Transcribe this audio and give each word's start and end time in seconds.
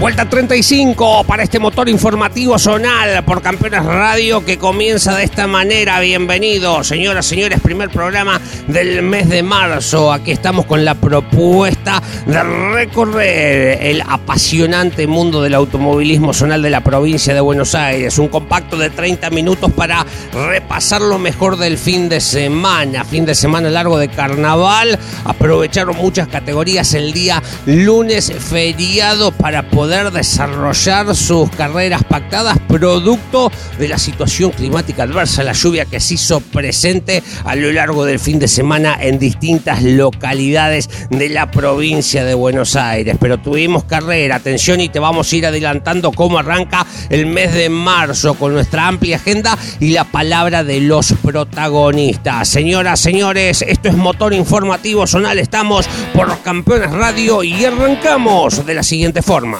Vuelta 0.00 0.26
35 0.26 1.24
para 1.24 1.42
este 1.42 1.58
motor 1.58 1.86
informativo 1.90 2.58
zonal 2.58 3.22
por 3.22 3.42
Campeones 3.42 3.84
Radio 3.84 4.42
que 4.42 4.56
comienza 4.56 5.14
de 5.14 5.24
esta 5.24 5.46
manera. 5.46 6.00
Bienvenidos, 6.00 6.86
señoras, 6.86 7.26
señores, 7.26 7.60
primer 7.60 7.90
programa 7.90 8.40
del 8.66 9.02
mes 9.02 9.28
de 9.28 9.42
marzo. 9.42 10.10
Aquí 10.10 10.30
estamos 10.30 10.64
con 10.64 10.86
la 10.86 10.94
propuesta 10.94 12.02
de 12.24 12.42
recorrer 12.42 13.78
el 13.82 14.00
apasionante 14.00 15.06
mundo 15.06 15.42
del 15.42 15.52
automovilismo 15.52 16.32
zonal 16.32 16.62
de 16.62 16.70
la 16.70 16.80
provincia 16.80 17.34
de 17.34 17.40
Buenos 17.42 17.74
Aires. 17.74 18.16
Un 18.18 18.28
compacto 18.28 18.78
de 18.78 18.88
30 18.88 19.28
minutos 19.28 19.70
para 19.70 20.06
repasar 20.32 21.02
lo 21.02 21.18
mejor 21.18 21.58
del 21.58 21.76
fin 21.76 22.08
de 22.08 22.22
semana. 22.22 23.04
Fin 23.04 23.26
de 23.26 23.34
semana 23.34 23.68
largo 23.68 23.98
de 23.98 24.08
carnaval. 24.08 24.98
Aprovecharon 25.26 25.94
muchas 25.98 26.26
categorías 26.26 26.94
el 26.94 27.12
día 27.12 27.42
lunes 27.66 28.32
feriado 28.32 29.30
para 29.32 29.68
poder 29.68 29.89
desarrollar 29.90 31.16
sus 31.16 31.50
carreras 31.50 32.04
pactadas 32.04 32.58
producto 32.68 33.50
de 33.76 33.88
la 33.88 33.98
situación 33.98 34.52
climática 34.52 35.02
adversa, 35.02 35.42
la 35.42 35.52
lluvia 35.52 35.84
que 35.84 35.98
se 35.98 36.14
hizo 36.14 36.40
presente 36.40 37.24
a 37.44 37.56
lo 37.56 37.72
largo 37.72 38.04
del 38.04 38.20
fin 38.20 38.38
de 38.38 38.46
semana 38.46 38.96
en 39.00 39.18
distintas 39.18 39.82
localidades 39.82 40.88
de 41.10 41.28
la 41.28 41.50
provincia 41.50 42.24
de 42.24 42.34
Buenos 42.34 42.76
Aires. 42.76 43.16
Pero 43.20 43.38
tuvimos 43.38 43.82
carrera, 43.82 44.36
atención 44.36 44.80
y 44.80 44.88
te 44.88 45.00
vamos 45.00 45.32
a 45.32 45.36
ir 45.36 45.46
adelantando 45.46 46.12
cómo 46.12 46.38
arranca 46.38 46.86
el 47.08 47.26
mes 47.26 47.52
de 47.52 47.68
marzo 47.68 48.34
con 48.34 48.52
nuestra 48.52 48.86
amplia 48.86 49.16
agenda 49.16 49.58
y 49.80 49.90
la 49.90 50.04
palabra 50.04 50.62
de 50.62 50.80
los 50.80 51.14
protagonistas. 51.20 52.48
Señoras, 52.48 53.00
señores, 53.00 53.64
esto 53.66 53.88
es 53.88 53.96
Motor 53.96 54.34
Informativo 54.34 55.04
Zonal, 55.08 55.40
estamos 55.40 55.88
por 56.14 56.40
Campeones 56.42 56.92
Radio 56.92 57.42
y 57.42 57.64
arrancamos 57.64 58.64
de 58.64 58.74
la 58.74 58.84
siguiente 58.84 59.20
forma. 59.20 59.58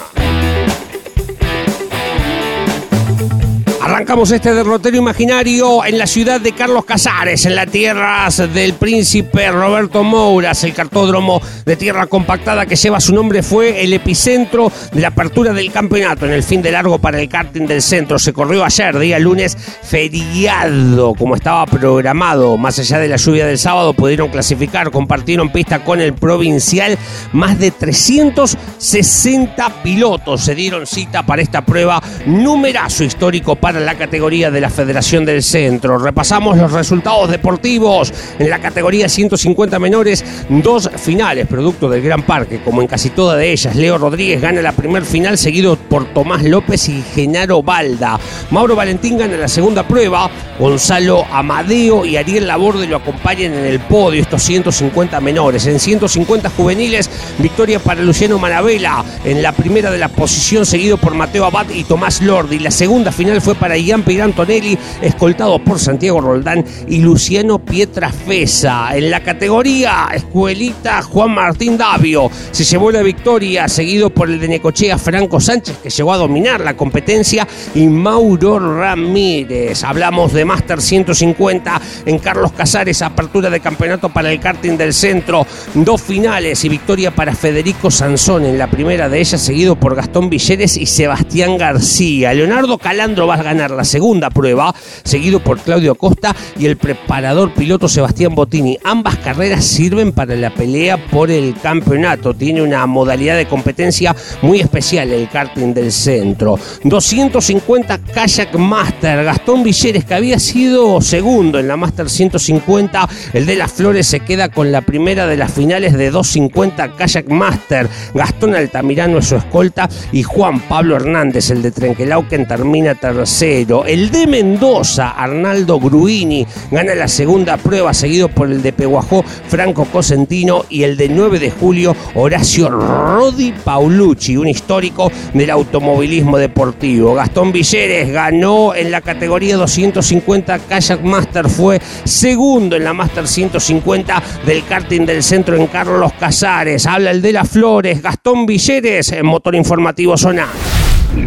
Arrancamos 3.91 4.31
este 4.31 4.55
derrotero 4.55 4.97
imaginario 4.97 5.85
en 5.85 5.99
la 5.99 6.07
ciudad 6.07 6.41
de 6.41 6.53
Carlos 6.53 6.85
Casares, 6.85 7.45
en 7.45 7.57
las 7.57 7.67
tierras 7.67 8.37
del 8.55 8.75
príncipe 8.75 9.51
Roberto 9.51 10.05
Mouras. 10.05 10.63
El 10.63 10.75
cartódromo 10.75 11.43
de 11.65 11.75
tierra 11.75 12.07
compactada 12.07 12.67
que 12.67 12.77
lleva 12.77 13.01
su 13.01 13.13
nombre 13.13 13.43
fue 13.43 13.83
el 13.83 13.93
epicentro 13.93 14.71
de 14.93 15.01
la 15.01 15.09
apertura 15.09 15.53
del 15.53 15.73
campeonato 15.73 16.25
en 16.25 16.31
el 16.31 16.45
fin 16.45 16.63
de 16.63 16.71
largo 16.71 17.01
para 17.01 17.21
el 17.21 17.29
karting 17.29 17.67
del 17.67 17.83
centro. 17.83 18.21
Se 18.21 18.33
corrió 18.33 18.65
ayer, 18.65 18.97
día 18.97 19.19
lunes, 19.19 19.59
feriado, 19.83 21.15
como 21.15 21.35
estaba 21.35 21.67
programado. 21.67 22.57
Más 22.57 22.79
allá 22.79 23.01
de 23.01 23.09
la 23.09 23.17
lluvia 23.17 23.45
del 23.45 23.59
sábado, 23.59 23.93
pudieron 23.93 24.29
clasificar, 24.29 24.93
compartieron 24.93 25.51
pista 25.51 25.83
con 25.83 26.01
el 26.01 26.15
provincial. 26.15 26.97
Más 27.33 27.59
de 27.59 27.73
360 27.73 29.83
pilotos 29.83 30.43
se 30.43 30.55
dieron 30.55 30.87
cita 30.87 31.27
para 31.27 31.43
esta 31.43 31.67
prueba, 31.67 32.01
numerazo 32.25 33.03
histórico 33.03 33.57
para 33.57 33.80
la 33.85 33.97
categoría 33.97 34.51
de 34.51 34.61
la 34.61 34.71
Federación 34.71 35.25
del 35.25 35.43
Centro. 35.43 35.99
Repasamos 35.99 36.57
los 36.57 36.73
resultados 36.73 37.31
deportivos 37.31 38.13
en 38.39 38.51
la 38.51 38.59
categoría 38.59 39.09
150 39.09 39.79
menores, 39.79 40.25
dos 40.49 40.91
finales, 40.97 41.47
producto 41.47 41.89
del 41.89 42.03
Gran 42.03 42.23
Parque, 42.23 42.61
como 42.65 42.83
en 42.83 42.89
casi 42.89 43.11
todas 43.11 43.39
de 43.39 43.53
ellas. 43.53 43.77
Leo 43.77 43.99
Rodríguez 43.99 44.41
gana 44.41 44.63
la 44.63 44.73
primer 44.73 45.05
final, 45.05 45.39
seguido 45.39 45.77
por 45.77 46.13
Tomás 46.13 46.43
López 46.43 46.89
y 46.89 47.03
Genaro 47.15 47.63
Balda. 47.63 48.19
Mauro 48.51 48.77
Valentín 48.77 49.19
gana 49.19 49.37
la 49.37 49.49
segunda 49.49 49.87
prueba, 49.87 50.31
Gonzalo 50.59 51.25
Amadeo 51.31 52.05
y 52.05 52.17
Ariel 52.17 52.47
Laborde 52.47 52.87
lo 52.87 52.97
acompañan 52.97 53.55
en 53.55 53.65
el 53.65 53.81
podio, 53.81 54.23
estos 54.23 54.43
150 54.43 55.21
menores. 55.21 55.67
En 55.67 55.81
150 55.81 56.51
juveniles, 56.51 57.11
victoria 57.39 57.79
para 57.79 58.03
Luciano 58.03 58.39
Manabela 58.39 59.05
en 59.25 59.43
la 59.43 59.53
primera 59.53 59.91
de 59.91 59.99
la 59.99 60.09
posición, 60.09 60.67
seguido 60.67 60.97
por 60.97 61.15
Mateo 61.15 61.45
Abad 61.45 61.69
y 61.71 61.85
Tomás 61.85 62.21
Lordi. 62.21 62.59
La 62.59 62.71
segunda 62.71 63.13
final 63.13 63.41
fue 63.41 63.55
para 63.55 63.70
Ian 63.77 64.03
Pirantonelli, 64.03 64.79
escoltado 65.01 65.59
por 65.59 65.79
Santiago 65.79 66.21
Roldán 66.21 66.65
y 66.89 66.99
Luciano 66.99 67.59
Pietrafesa. 67.59 68.97
En 68.97 69.11
la 69.11 69.23
categoría 69.23 70.09
Escuelita, 70.15 71.03
Juan 71.03 71.33
Martín 71.33 71.77
Davio 71.77 72.31
se 72.51 72.65
llevó 72.65 72.91
la 72.91 73.03
victoria, 73.03 73.69
seguido 73.69 74.11
por 74.11 74.31
el 74.31 74.41
de 74.41 74.49
Necochea 74.49 74.99
Franco 74.99 75.41
Sánchez, 75.41 75.79
que 75.83 75.91
llegó 75.91 76.13
a 76.13 76.19
dominar 76.19 76.61
la 76.61 76.77
competencia, 76.77 77.47
y 77.75 77.87
Mauro 77.87 78.59
Ramírez. 78.79 79.85
Hablamos 79.85 80.33
de 80.33 80.45
Master 80.45 80.81
150 80.81 81.81
en 82.07 82.19
Carlos 82.19 82.53
Casares, 82.53 83.03
apertura 83.03 83.51
de 83.51 83.61
campeonato 83.61 84.09
para 84.09 84.33
el 84.33 84.41
karting 84.41 84.77
del 84.77 84.95
centro, 84.95 85.47
dos 85.75 86.01
finales 86.01 86.65
y 86.65 86.69
victoria 86.69 87.11
para 87.11 87.35
Federico 87.35 87.91
Sansón 87.91 88.45
en 88.45 88.59
la 88.59 88.71
primera 88.71 89.09
de 89.09 89.21
ellas, 89.21 89.41
seguido 89.41 89.77
por 89.77 89.95
Gastón 89.95 90.31
Villeres 90.31 90.77
y 90.77 90.87
Sebastián 90.87 91.59
García. 91.59 92.33
Leonardo 92.33 92.79
Calandro 92.79 93.27
va 93.27 93.35
a 93.35 93.43
ganar 93.43 93.60
la 93.69 93.85
segunda 93.85 94.31
prueba, 94.31 94.75
seguido 95.03 95.41
por 95.41 95.59
Claudio 95.59 95.95
Costa 95.95 96.35
y 96.59 96.67
el 96.67 96.77
preparador 96.77 97.53
piloto 97.53 97.89
Sebastián 97.89 98.35
Bottini. 98.35 98.79
Ambas 98.85 99.17
carreras 99.19 99.65
sirven 99.65 100.13
para 100.13 100.37
la 100.37 100.51
pelea 100.51 100.97
por 101.09 101.31
el 101.31 101.55
campeonato. 101.61 102.35
Tiene 102.35 102.63
una 102.63 102.87
modalidad 102.87 103.37
de 103.37 103.47
competencia 103.47 104.15
muy 104.43 104.61
especial 104.61 105.13
el 105.13 105.29
karting 105.29 105.75
del 105.75 105.93
centro. 105.93 106.59
250 106.85 107.99
Kayak 107.99 108.55
Master. 108.57 109.25
Gastón 109.25 109.63
Villeres, 109.63 110.05
que 110.05 110.15
había 110.15 110.39
sido 110.39 111.01
segundo 111.01 111.59
en 111.59 111.69
la 111.69 111.77
Master 111.77 112.09
150, 112.09 113.09
el 113.33 113.47
de 113.47 113.57
las 113.57 113.73
Flores 113.73 114.07
se 114.07 114.21
queda 114.21 114.49
con 114.49 114.73
la 114.73 114.83
primera 114.83 115.27
de 115.27 115.37
las 115.37 115.53
finales 115.53 115.97
de 115.97 116.11
250 116.11 116.97
Kayak 116.97 117.29
Master. 117.29 117.89
Gastón 118.15 118.55
Altamirano 118.55 119.19
es 119.19 119.27
su 119.27 119.37
escolta 119.37 119.89
y 120.13 120.23
Juan 120.23 120.61
Pablo 120.61 120.97
Hernández, 120.97 121.51
el 121.51 121.63
de 121.63 121.71
Trenquelauquen, 121.71 122.47
termina 122.47 122.95
tercero. 122.95 123.40
El 123.43 124.11
de 124.11 124.27
Mendoza, 124.27 125.13
Arnaldo 125.13 125.81
Gruini, 125.81 126.47
gana 126.71 126.95
la 126.95 127.09
segunda 127.09 127.57
prueba, 127.57 127.95
seguido 127.95 128.29
por 128.29 128.53
el 128.53 128.61
de 128.61 128.75
Peguajó, 128.75 129.23
Franco 129.23 129.87
Cosentino, 129.87 130.67
y 130.69 130.83
el 130.83 130.99
de 130.99 131.09
9 131.09 131.39
de 131.39 131.51
julio, 131.51 131.97
Horacio 132.15 132.69
Rodi 132.69 133.53
Paulucci, 133.53 134.37
un 134.37 134.47
histórico 134.47 135.11
del 135.33 135.49
automovilismo 135.49 136.37
deportivo. 136.37 137.15
Gastón 137.15 137.51
Villeres 137.51 138.13
ganó 138.13 138.75
en 138.75 138.91
la 138.91 139.01
categoría 139.01 139.57
250 139.57 140.59
Kayak 140.59 141.03
Master, 141.03 141.49
fue 141.49 141.81
segundo 142.05 142.77
en 142.77 142.85
la 142.85 142.93
Master 142.93 143.27
150 143.27 144.23
del 144.45 144.65
karting 144.67 145.07
del 145.07 145.23
centro 145.23 145.57
en 145.57 145.67
Carlos 145.69 146.13
Casares. 146.21 146.85
Habla 146.85 147.13
el 147.13 147.23
de 147.23 147.33
las 147.33 147.49
Flores, 147.49 148.03
Gastón 148.03 148.45
Villeres, 148.45 149.13
en 149.13 149.25
Motor 149.25 149.55
Informativo 149.55 150.19
Zona. 150.19 150.47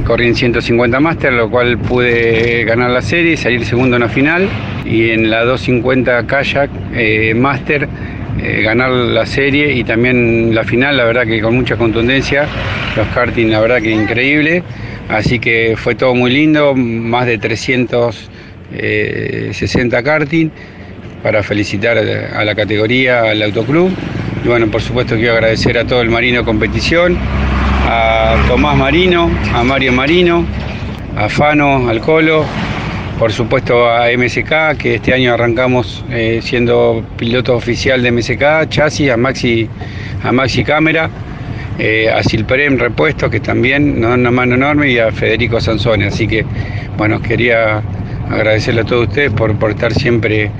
Corrí 0.05 0.27
en 0.27 0.35
150 0.35 0.99
Master, 0.99 1.33
lo 1.33 1.49
cual 1.49 1.77
pude 1.77 2.63
ganar 2.65 2.89
la 2.91 3.01
serie, 3.01 3.35
salir 3.37 3.65
segundo 3.65 3.95
en 3.97 4.01
la 4.01 4.09
final. 4.09 4.49
Y 4.85 5.11
en 5.11 5.29
la 5.29 5.43
250 5.43 6.25
Kayak 6.27 6.69
eh, 6.93 7.33
Master, 7.35 7.87
eh, 8.41 8.61
ganar 8.61 8.89
la 8.91 9.25
serie 9.25 9.73
y 9.73 9.83
también 9.83 10.55
la 10.55 10.63
final, 10.63 10.95
la 10.97 11.03
verdad 11.05 11.25
que 11.25 11.41
con 11.41 11.55
mucha 11.55 11.77
contundencia. 11.77 12.47
Los 12.95 13.07
karting, 13.07 13.47
la 13.47 13.59
verdad 13.59 13.81
que 13.81 13.89
increíble. 13.91 14.63
Así 15.09 15.39
que 15.39 15.75
fue 15.77 15.95
todo 15.95 16.13
muy 16.15 16.31
lindo, 16.31 16.73
más 16.75 17.25
de 17.25 17.37
360 17.37 20.03
karting 20.03 20.49
para 21.21 21.43
felicitar 21.43 21.97
a 21.97 22.43
la 22.43 22.55
categoría, 22.55 23.23
al 23.23 23.41
autoclub. 23.41 23.91
Y 24.43 24.47
bueno, 24.47 24.67
por 24.67 24.81
supuesto 24.81 25.15
quiero 25.15 25.33
agradecer 25.33 25.77
a 25.77 25.85
todo 25.85 26.01
el 26.01 26.09
Marino 26.09 26.43
Competición, 26.43 27.17
a 27.85 28.35
Tomás 28.47 28.77
Marino, 28.77 29.29
a 29.53 29.63
Mario 29.63 29.91
Marino, 29.91 30.45
a 31.15 31.29
Fano, 31.29 31.89
al 31.89 31.99
Colo, 31.99 32.45
por 33.19 33.31
supuesto 33.31 33.89
a 33.89 34.07
MSK, 34.17 34.77
que 34.77 34.95
este 34.95 35.13
año 35.13 35.33
arrancamos 35.33 36.03
eh, 36.09 36.39
siendo 36.41 37.05
piloto 37.17 37.55
oficial 37.55 38.01
de 38.01 38.11
MSK, 38.11 38.69
chasis, 38.69 39.11
a 39.11 39.17
Maxi, 39.17 39.69
a 40.23 40.31
Maxi 40.31 40.63
Cámara, 40.63 41.09
eh, 41.79 42.09
a 42.09 42.23
Silperem 42.23 42.77
Repuesto, 42.77 43.29
que 43.29 43.39
también 43.39 43.99
nos 43.99 44.11
dan 44.11 44.21
una 44.21 44.31
mano 44.31 44.55
enorme, 44.55 44.91
y 44.91 44.99
a 44.99 45.11
Federico 45.11 45.59
Sansone. 45.59 46.05
Así 46.05 46.27
que, 46.27 46.45
bueno, 46.97 47.21
quería 47.21 47.81
agradecerle 48.29 48.81
a 48.81 48.85
todos 48.85 49.07
ustedes 49.07 49.31
por, 49.31 49.55
por 49.57 49.71
estar 49.71 49.93
siempre 49.93 50.51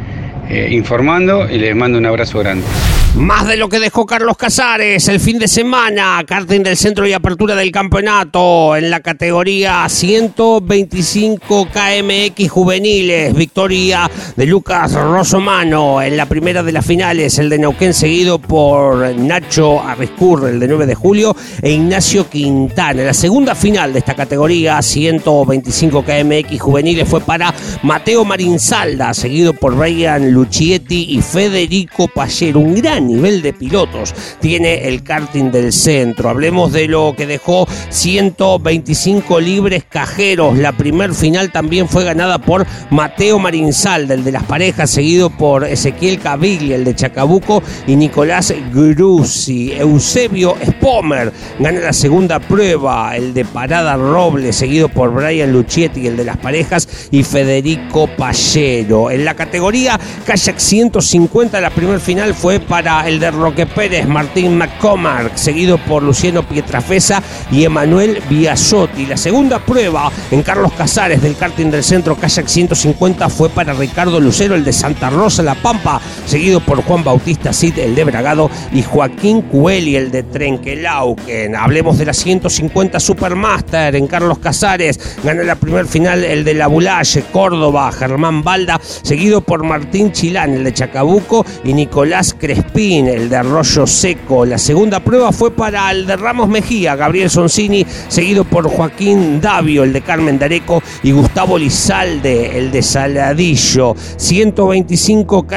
eh, 0.49 0.67
informando 0.71 1.49
y 1.49 1.57
les 1.57 1.75
mando 1.75 1.97
un 1.97 2.05
abrazo 2.05 2.39
grande. 2.39 2.65
Más 3.15 3.47
de 3.47 3.57
lo 3.57 3.69
que 3.69 3.79
dejó 3.79 4.07
Carlos 4.07 4.37
Casares 4.37 5.07
el 5.07 5.19
fin 5.19 5.37
de 5.37 5.47
semana, 5.47 6.23
karting 6.27 6.63
del 6.63 6.75
centro 6.75 7.05
y 7.05 7.13
apertura 7.13 7.55
del 7.55 7.71
campeonato 7.71 8.75
en 8.75 8.89
la 8.89 9.01
categoría 9.01 9.87
125 9.87 11.67
KMX 11.67 12.49
juveniles, 12.49 13.35
victoria 13.35 14.09
de 14.35 14.45
Lucas 14.47 14.93
Rosomano 14.93 16.01
en 16.01 16.17
la 16.17 16.25
primera 16.25 16.63
de 16.63 16.71
las 16.71 16.83
finales, 16.83 17.37
el 17.37 17.49
de 17.49 17.59
Neuquén 17.59 17.93
seguido 17.93 18.39
por 18.39 19.15
Nacho 19.15 19.79
Arriscur, 19.79 20.49
el 20.49 20.59
de 20.59 20.67
9 20.67 20.87
de 20.87 20.95
julio, 20.95 21.35
e 21.61 21.69
Ignacio 21.69 22.27
Quintana. 22.27 23.03
La 23.03 23.13
segunda 23.13 23.53
final 23.53 23.93
de 23.93 23.99
esta 23.99 24.15
categoría 24.15 24.81
125 24.81 26.03
KMX 26.03 26.59
juveniles 26.59 27.07
fue 27.07 27.21
para 27.21 27.53
Mateo 27.83 28.25
Marinsalda, 28.25 29.13
seguido 29.13 29.53
por 29.53 29.77
Ryan 29.77 30.31
Luchietti 30.31 31.05
y 31.09 31.21
Federico 31.21 32.07
Pallero, 32.07 32.59
un 32.59 32.73
gran 32.73 33.02
nivel 33.03 33.41
de 33.41 33.53
pilotos 33.53 34.13
tiene 34.39 34.87
el 34.87 35.03
karting 35.03 35.51
del 35.51 35.71
centro. 35.73 36.29
Hablemos 36.29 36.71
de 36.71 36.87
lo 36.87 37.13
que 37.15 37.25
dejó 37.25 37.67
125 37.89 39.39
libres 39.39 39.83
cajeros. 39.87 40.57
La 40.57 40.71
primer 40.71 41.13
final 41.13 41.51
también 41.51 41.87
fue 41.87 42.03
ganada 42.03 42.39
por 42.39 42.65
Mateo 42.89 43.39
Marinsal, 43.39 44.07
del 44.07 44.23
de 44.23 44.31
las 44.31 44.43
parejas, 44.43 44.89
seguido 44.89 45.29
por 45.29 45.63
Ezequiel 45.65 46.19
Caviglia, 46.19 46.75
el 46.75 46.83
de 46.83 46.95
Chacabuco, 46.95 47.61
y 47.87 47.95
Nicolás 47.95 48.53
Gruzzi. 48.73 49.73
Eusebio 49.73 50.55
Spomer 50.65 51.31
gana 51.59 51.79
la 51.79 51.93
segunda 51.93 52.39
prueba, 52.39 53.15
el 53.15 53.33
de 53.33 53.45
Parada 53.45 53.95
Roble, 53.95 54.53
seguido 54.53 54.89
por 54.89 55.13
Brian 55.13 55.51
Luchetti, 55.51 56.07
el 56.07 56.17
de 56.17 56.25
las 56.25 56.37
parejas, 56.37 57.07
y 57.11 57.23
Federico 57.23 58.07
Pallero. 58.07 59.11
En 59.11 59.25
la 59.25 59.35
categoría 59.35 59.99
Kayak 60.25 60.59
150, 60.59 61.59
la 61.61 61.69
primer 61.69 61.99
final 61.99 62.33
fue 62.33 62.59
para 62.59 62.92
el 63.01 63.19
de 63.19 63.31
Roque 63.31 63.65
Pérez, 63.65 64.07
Martín 64.07 64.57
McCormack, 64.57 65.35
seguido 65.35 65.77
por 65.77 66.03
Luciano 66.03 66.43
Pietrafesa 66.43 67.21
y 67.51 67.63
Emanuel 67.63 68.21
Biasotti. 68.29 69.05
La 69.05 69.17
segunda 69.17 69.59
prueba 69.59 70.11
en 70.31 70.43
Carlos 70.43 70.71
Casares 70.73 71.21
del 71.21 71.35
karting 71.35 71.71
del 71.71 71.83
centro 71.83 72.15
Kayak 72.15 72.47
150 72.47 73.29
fue 73.29 73.49
para 73.49 73.73
Ricardo 73.73 74.19
Lucero, 74.19 74.55
el 74.55 74.63
de 74.63 74.71
Santa 74.71 75.09
Rosa 75.09 75.41
La 75.41 75.55
Pampa, 75.55 75.99
seguido 76.25 76.59
por 76.59 76.83
Juan 76.83 77.03
Bautista 77.03 77.53
Cid, 77.53 77.79
el 77.79 77.95
de 77.95 78.03
Bragado, 78.03 78.49
y 78.71 78.83
Joaquín 78.83 79.41
Cueli, 79.41 79.95
el 79.95 80.11
de 80.11 80.23
Trenquelauquen. 80.23 81.55
Hablemos 81.55 81.97
de 81.97 82.05
la 82.05 82.13
150 82.13 82.99
Supermaster 82.99 83.95
en 83.95 84.07
Carlos 84.07 84.39
Casares. 84.39 85.17
Gana 85.23 85.43
la 85.43 85.55
primer 85.55 85.85
final 85.87 86.23
el 86.23 86.43
de 86.43 86.53
La 86.53 86.67
Bulache, 86.67 87.23
Córdoba, 87.31 87.91
Germán 87.91 88.43
Balda, 88.43 88.79
seguido 88.81 89.41
por 89.41 89.63
Martín 89.63 90.11
Chilán, 90.11 90.53
el 90.53 90.63
de 90.63 90.73
Chacabuco, 90.73 91.45
y 91.63 91.73
Nicolás 91.73 92.35
Crespí 92.37 92.83
el 92.83 93.29
de 93.29 93.37
Arroyo 93.37 93.87
Seco. 93.87 94.45
La 94.45 94.57
segunda 94.57 94.99
prueba 94.99 95.31
fue 95.31 95.51
para 95.51 95.89
el 95.91 96.05
de 96.05 96.15
Ramos 96.15 96.49
Mejía, 96.49 96.95
Gabriel 96.95 97.29
Soncini, 97.29 97.85
seguido 98.07 98.43
por 98.43 98.67
Joaquín 98.67 99.39
Davio, 99.39 99.83
el 99.83 99.93
de 99.93 100.01
Carmen 100.01 100.37
Dareco, 100.37 100.83
y 101.01 101.11
Gustavo 101.11 101.57
Lizalde, 101.57 102.57
el 102.57 102.71
de 102.71 102.81
Saladillo. 102.81 103.95
125 104.17 105.47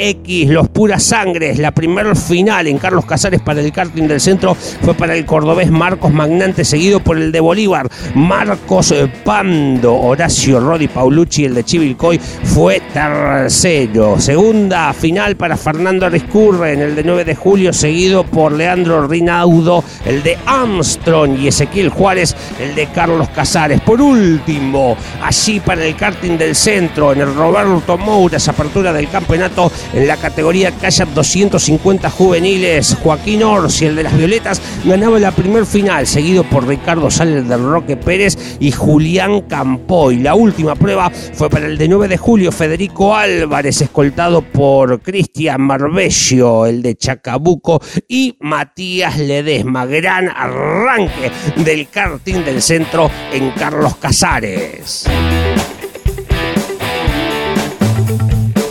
KMX, 0.00 0.48
los 0.48 0.68
puras 0.68 1.02
sangres. 1.02 1.58
La 1.58 1.72
primera 1.72 2.14
final 2.14 2.66
en 2.66 2.78
Carlos 2.78 3.04
Casares 3.04 3.40
para 3.40 3.60
el 3.60 3.72
karting 3.72 4.08
del 4.08 4.20
centro 4.20 4.54
fue 4.54 4.94
para 4.94 5.14
el 5.14 5.26
cordobés 5.26 5.70
Marcos 5.70 6.12
Magnante, 6.12 6.64
seguido 6.64 7.00
por 7.00 7.18
el 7.18 7.32
de 7.32 7.40
Bolívar, 7.40 7.88
Marcos 8.14 8.94
Pando, 9.24 9.94
Horacio 9.94 10.60
Rodi 10.60 10.88
Paulucci, 10.88 11.44
el 11.44 11.54
de 11.54 11.64
Chivilcoy, 11.64 12.18
fue 12.18 12.80
tercero. 12.92 14.18
Segunda 14.18 14.92
final 14.92 15.36
para 15.36 15.56
Fernando 15.56 16.06
Ariscur 16.06 16.66
en 16.66 16.80
el 16.80 16.96
de 16.96 17.04
9 17.04 17.24
de 17.24 17.34
julio, 17.34 17.72
seguido 17.72 18.24
por 18.24 18.52
Leandro 18.52 19.06
Rinaudo, 19.06 19.84
el 20.06 20.22
de 20.22 20.38
Armstrong 20.46 21.38
y 21.38 21.48
Ezequiel 21.48 21.90
Juárez, 21.90 22.34
el 22.58 22.74
de 22.74 22.86
Carlos 22.86 23.28
Casares. 23.30 23.80
Por 23.82 24.00
último, 24.00 24.96
allí 25.22 25.60
para 25.60 25.84
el 25.84 25.94
karting 25.94 26.38
del 26.38 26.54
centro, 26.54 27.12
en 27.12 27.20
el 27.20 27.34
Roberto 27.34 27.98
Mouras, 27.98 28.48
apertura 28.48 28.92
del 28.92 29.08
campeonato 29.08 29.70
en 29.92 30.06
la 30.06 30.16
categoría 30.16 30.72
Kayak 30.72 31.08
250 31.10 32.10
juveniles, 32.10 32.96
Joaquín 33.02 33.42
Orsi, 33.42 33.86
el 33.86 33.96
de 33.96 34.02
las 34.04 34.16
Violetas, 34.16 34.60
ganaba 34.84 35.18
la 35.18 35.32
primer 35.32 35.66
final, 35.66 36.06
seguido 36.06 36.44
por 36.44 36.66
Ricardo 36.66 37.10
Sales 37.10 37.48
del 37.48 37.62
Roque 37.62 37.96
Pérez 37.96 38.56
y 38.60 38.72
Julián 38.72 39.42
Campoy. 39.42 40.18
La 40.18 40.34
última 40.34 40.74
prueba 40.74 41.10
fue 41.10 41.50
para 41.50 41.66
el 41.66 41.78
de 41.78 41.88
9 41.88 42.08
de 42.08 42.16
julio, 42.16 42.52
Federico 42.52 43.14
Álvarez, 43.14 43.80
escoltado 43.80 44.42
por 44.42 45.00
Cristian 45.00 45.60
Marbello 45.62 46.66
el 46.66 46.82
de 46.82 46.96
Chacabuco 46.96 47.80
y 48.08 48.36
Matías 48.40 49.18
Ledesma. 49.18 49.86
Gran 49.86 50.28
arranque 50.28 51.30
del 51.56 51.88
karting 51.88 52.44
del 52.44 52.62
centro 52.62 53.10
en 53.32 53.50
Carlos 53.52 53.96
Casares. 53.96 55.06